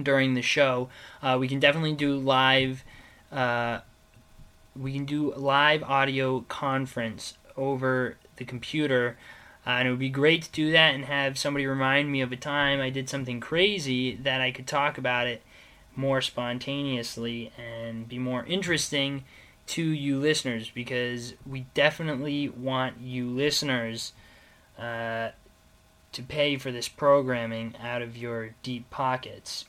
during 0.00 0.34
the 0.34 0.42
show. 0.42 0.90
Uh, 1.22 1.38
we 1.40 1.48
can 1.48 1.60
definitely 1.60 1.94
do 1.94 2.14
live. 2.14 2.84
Uh, 3.32 3.80
we 4.78 4.92
can 4.92 5.04
do 5.04 5.34
live 5.34 5.82
audio 5.82 6.40
conference 6.42 7.34
over 7.56 8.16
the 8.36 8.44
computer. 8.44 9.16
Uh, 9.66 9.70
and 9.70 9.88
it 9.88 9.90
would 9.90 10.00
be 10.00 10.08
great 10.08 10.42
to 10.42 10.50
do 10.52 10.70
that 10.72 10.94
and 10.94 11.04
have 11.04 11.38
somebody 11.38 11.66
remind 11.66 12.10
me 12.10 12.20
of 12.20 12.32
a 12.32 12.36
time 12.36 12.80
I 12.80 12.90
did 12.90 13.08
something 13.08 13.40
crazy 13.40 14.14
that 14.16 14.40
I 14.40 14.50
could 14.50 14.66
talk 14.66 14.96
about 14.96 15.26
it 15.26 15.42
more 15.96 16.20
spontaneously 16.20 17.52
and 17.58 18.08
be 18.08 18.18
more 18.18 18.44
interesting 18.46 19.24
to 19.66 19.82
you 19.82 20.18
listeners 20.18 20.70
because 20.70 21.34
we 21.44 21.66
definitely 21.74 22.48
want 22.48 23.00
you 23.00 23.28
listeners 23.28 24.12
uh, 24.78 25.30
to 26.12 26.22
pay 26.22 26.56
for 26.56 26.70
this 26.70 26.88
programming 26.88 27.74
out 27.82 28.00
of 28.00 28.16
your 28.16 28.54
deep 28.62 28.88
pockets. 28.90 29.66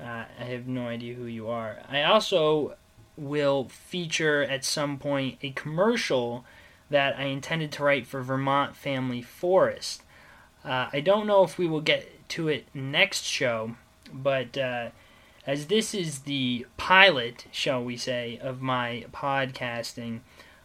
Uh, 0.00 0.24
I 0.40 0.44
have 0.44 0.66
no 0.66 0.88
idea 0.88 1.14
who 1.14 1.26
you 1.26 1.48
are. 1.48 1.78
I 1.88 2.02
also 2.02 2.76
will 3.16 3.68
feature 3.68 4.42
at 4.42 4.64
some 4.64 4.98
point 4.98 5.38
a 5.42 5.50
commercial 5.50 6.44
that 6.90 7.18
I 7.18 7.24
intended 7.24 7.72
to 7.72 7.84
write 7.84 8.06
for 8.06 8.22
Vermont 8.22 8.76
Family 8.76 9.22
Forest. 9.22 10.02
Uh, 10.64 10.88
I 10.92 11.00
don't 11.00 11.26
know 11.26 11.42
if 11.44 11.58
we 11.58 11.66
will 11.66 11.80
get 11.80 12.28
to 12.30 12.48
it 12.48 12.66
next 12.74 13.24
show, 13.24 13.76
but 14.12 14.56
uh, 14.56 14.90
as 15.46 15.66
this 15.66 15.94
is 15.94 16.20
the 16.20 16.66
pilot, 16.76 17.46
shall 17.50 17.82
we 17.82 17.96
say, 17.96 18.38
of 18.42 18.60
my 18.60 19.06
podcasting, 19.12 20.20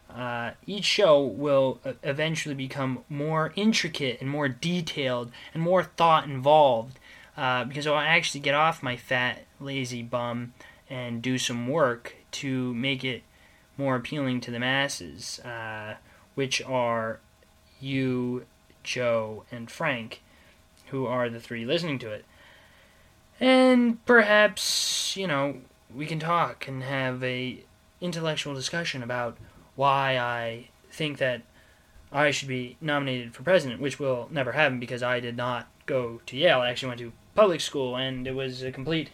uh, 0.09 0.51
each 0.65 0.85
show 0.85 1.23
will 1.23 1.79
uh, 1.85 1.93
eventually 2.03 2.55
become 2.55 3.03
more 3.07 3.53
intricate 3.55 4.19
and 4.19 4.29
more 4.29 4.49
detailed 4.49 5.31
and 5.53 5.63
more 5.63 5.83
thought 5.83 6.25
involved 6.25 6.99
uh, 7.37 7.63
because 7.63 7.87
I'll 7.87 7.97
actually 7.97 8.41
get 8.41 8.55
off 8.55 8.83
my 8.83 8.97
fat, 8.97 9.45
lazy 9.59 10.03
bum 10.03 10.53
and 10.89 11.21
do 11.21 11.37
some 11.37 11.67
work 11.67 12.15
to 12.31 12.73
make 12.73 13.03
it 13.03 13.23
more 13.77 13.95
appealing 13.95 14.41
to 14.41 14.51
the 14.51 14.59
masses, 14.59 15.39
uh, 15.39 15.95
which 16.35 16.61
are 16.63 17.19
you, 17.79 18.45
Joe, 18.83 19.43
and 19.51 19.69
Frank, 19.69 20.21
who 20.87 21.05
are 21.05 21.29
the 21.29 21.39
three 21.39 21.65
listening 21.65 21.99
to 21.99 22.11
it 22.11 22.25
and 23.41 24.05
perhaps 24.05 25.17
you 25.17 25.27
know 25.27 25.57
we 25.93 26.05
can 26.05 26.19
talk 26.19 26.67
and 26.67 26.83
have 26.83 27.21
a 27.23 27.61
intellectual 27.99 28.53
discussion 28.53 29.03
about 29.03 29.35
why 29.75 30.17
I 30.17 30.69
think 30.91 31.17
that 31.17 31.41
I 32.11 32.31
should 32.31 32.47
be 32.47 32.77
nominated 32.79 33.33
for 33.33 33.43
president, 33.43 33.81
which 33.81 33.99
will 33.99 34.29
never 34.31 34.51
happen 34.51 34.79
because 34.79 35.01
I 35.01 35.19
did 35.19 35.35
not 35.35 35.67
go 35.85 36.21
to 36.25 36.37
Yale. 36.37 36.59
I 36.59 36.69
actually 36.69 36.89
went 36.89 36.99
to 36.99 37.13
public 37.35 37.61
school, 37.61 37.95
and 37.95 38.27
it 38.27 38.35
was 38.35 38.63
a 38.63 38.71
complete 38.71 39.09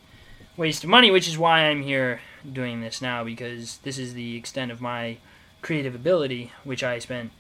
waste 0.56 0.84
of 0.84 0.90
money, 0.90 1.12
which 1.12 1.28
is 1.28 1.38
why 1.38 1.66
I'm 1.66 1.84
here 1.84 2.22
doing 2.52 2.82
this 2.82 3.02
now 3.02 3.24
because 3.24 3.78
this 3.80 3.98
is 3.98 4.14
the 4.14 4.36
extent 4.36 4.72
of 4.72 4.82
my 4.82 5.18
creative 5.62 5.96
ability, 5.96 6.52
which 6.64 6.84
I 6.84 7.00
spent 7.00 7.32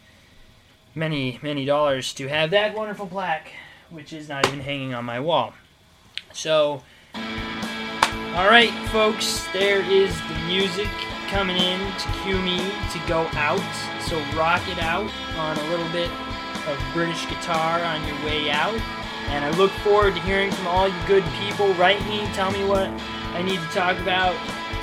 many, 0.93 1.39
many 1.41 1.65
dollars 1.65 2.13
to 2.15 2.27
have 2.27 2.49
that 2.51 2.75
wonderful 2.75 3.07
plaque, 3.07 3.51
which 3.89 4.11
is 4.11 4.27
not 4.27 4.47
even 4.47 4.59
hanging 4.59 4.93
on 4.93 5.05
my 5.05 5.19
wall. 5.19 5.53
So, 6.33 6.81
all 7.15 8.47
right, 8.47 8.71
folks, 8.89 9.45
there 9.53 9.81
is 9.81 10.15
the 10.27 10.35
music 10.47 10.89
coming 11.29 11.57
in 11.57 11.79
to 11.79 12.07
cue 12.23 12.41
me 12.41 12.57
to 12.91 12.99
go 13.07 13.27
out. 13.33 13.61
So 14.07 14.17
rock 14.37 14.61
it 14.69 14.79
out 14.79 15.11
on 15.37 15.57
a 15.57 15.69
little 15.69 15.89
bit 15.91 16.09
of 16.67 16.79
British 16.93 17.27
guitar 17.27 17.81
on 17.81 18.05
your 18.07 18.15
way 18.25 18.49
out. 18.49 18.79
And 19.27 19.43
I 19.43 19.49
look 19.57 19.71
forward 19.71 20.15
to 20.15 20.21
hearing 20.21 20.51
from 20.51 20.67
all 20.67 20.87
you 20.87 20.95
good 21.05 21.23
people. 21.39 21.73
Write 21.73 22.01
me, 22.07 22.25
tell 22.33 22.51
me 22.51 22.63
what 22.63 22.87
I 23.33 23.41
need 23.41 23.59
to 23.59 23.67
talk 23.67 23.99
about. 23.99 24.35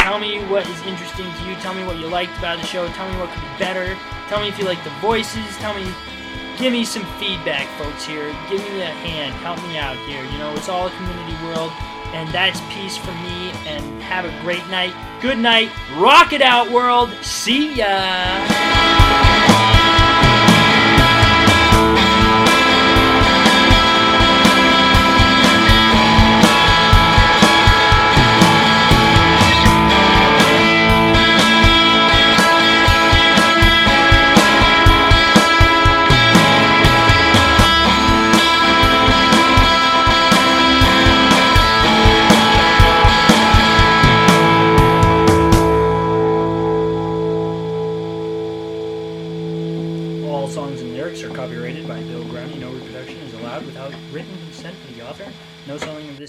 Tell 0.05 0.19
me 0.19 0.39
what 0.53 0.69
is 0.69 0.83
interesting 0.83 1.25
to 1.25 1.49
you. 1.49 1.55
Tell 1.63 1.73
me 1.73 1.83
what 1.83 1.99
you 1.99 2.09
liked 2.09 2.37
about 2.37 2.61
the 2.61 2.67
show. 2.67 2.87
Tell 2.89 3.11
me 3.11 3.19
what 3.19 3.31
could 3.31 3.41
be 3.41 3.59
better. 3.59 3.97
Tell 4.29 4.39
me 4.39 4.49
if 4.49 4.59
you 4.59 4.67
like 4.67 4.85
the 4.85 4.91
voices. 5.01 5.57
Tell 5.57 5.73
me 5.73 5.91
give 6.59 6.75
me 6.75 6.85
some 6.85 7.07
feedback, 7.19 7.67
folks, 7.79 8.05
here. 8.05 8.27
Give 8.51 8.61
me 8.61 8.83
a 8.83 8.85
hand. 8.85 9.33
Help 9.37 9.57
me 9.67 9.79
out 9.79 9.97
here. 10.07 10.23
You 10.23 10.37
know, 10.37 10.53
it's 10.57 10.69
all 10.69 10.89
a 10.89 10.91
community 10.91 11.33
world. 11.43 11.73
And 12.13 12.29
that's 12.29 12.61
peace 12.75 12.99
for 12.99 13.13
me. 13.13 13.49
And 13.67 14.03
have 14.03 14.27
a 14.27 14.43
great 14.43 14.67
night. 14.69 14.93
Good 15.23 15.39
night. 15.39 15.71
Rock 15.97 16.35
it 16.35 16.43
out, 16.43 16.71
world. 16.71 17.11
See 17.23 17.77
ya. 17.77 18.64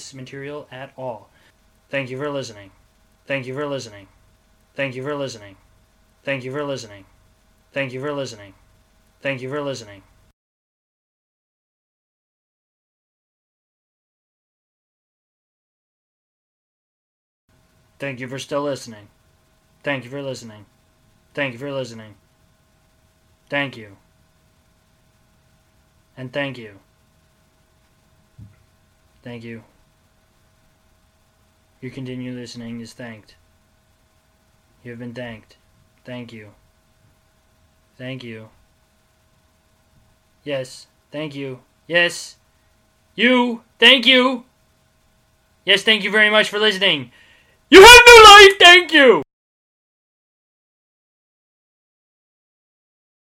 This 0.05 0.13
material 0.13 0.67
at 0.71 0.91
all. 0.97 1.29
Thank 1.89 2.09
you 2.11 2.17
for 2.17 2.29
listening. 2.29 2.71
Thank 3.25 3.47
you 3.47 3.53
for 3.55 3.65
listening. 3.65 4.07
Thank 4.75 4.95
you 4.95 5.01
for 5.03 5.15
listening. 5.15 5.55
Thank 6.23 6.43
you 6.43 6.51
for 6.51 6.63
listening. 6.63 7.05
Thank 7.71 7.91
you 7.93 8.01
for 8.01 8.13
listening. 8.13 8.53
Thank 9.21 9.41
you 9.41 9.49
for 9.49 9.61
listening. 9.61 10.03
Thank 17.97 18.19
you 18.19 18.27
for 18.27 18.37
still 18.37 18.61
listening. 18.61 19.07
Thank 19.81 20.03
you 20.03 20.09
for 20.11 20.21
listening. 20.21 20.65
Thank 21.33 21.53
you 21.53 21.59
for 21.59 21.71
listening. 21.71 22.15
Thank 23.49 23.77
you. 23.77 23.97
And 26.17 26.31
thank 26.31 26.57
you. 26.57 26.79
Thank 29.23 29.43
you. 29.43 29.63
Your 31.85 31.93
continued 31.93 32.33
listening 32.33 32.81
is 32.81 32.93
thanked. 32.93 33.35
You 34.83 34.89
have 34.89 34.97
been 34.97 35.13
thanked. 35.13 35.57
Thank 36.03 36.33
you. 36.33 36.49
Thank 37.95 38.23
you. 38.23 38.49
Yes, 40.43 40.87
thank 41.11 41.35
you. 41.35 41.59
Yes. 41.85 42.37
You, 43.13 43.61
thank 43.77 44.07
you. 44.07 44.45
Yes, 45.63 45.83
thank 45.83 46.03
you 46.03 46.09
very 46.09 46.31
much 46.31 46.49
for 46.49 46.57
listening. 46.57 47.11
You 47.69 47.83
have 47.83 48.01
no 48.07 48.23
life, 48.23 48.57
thank 48.57 48.91
you. 48.91 49.24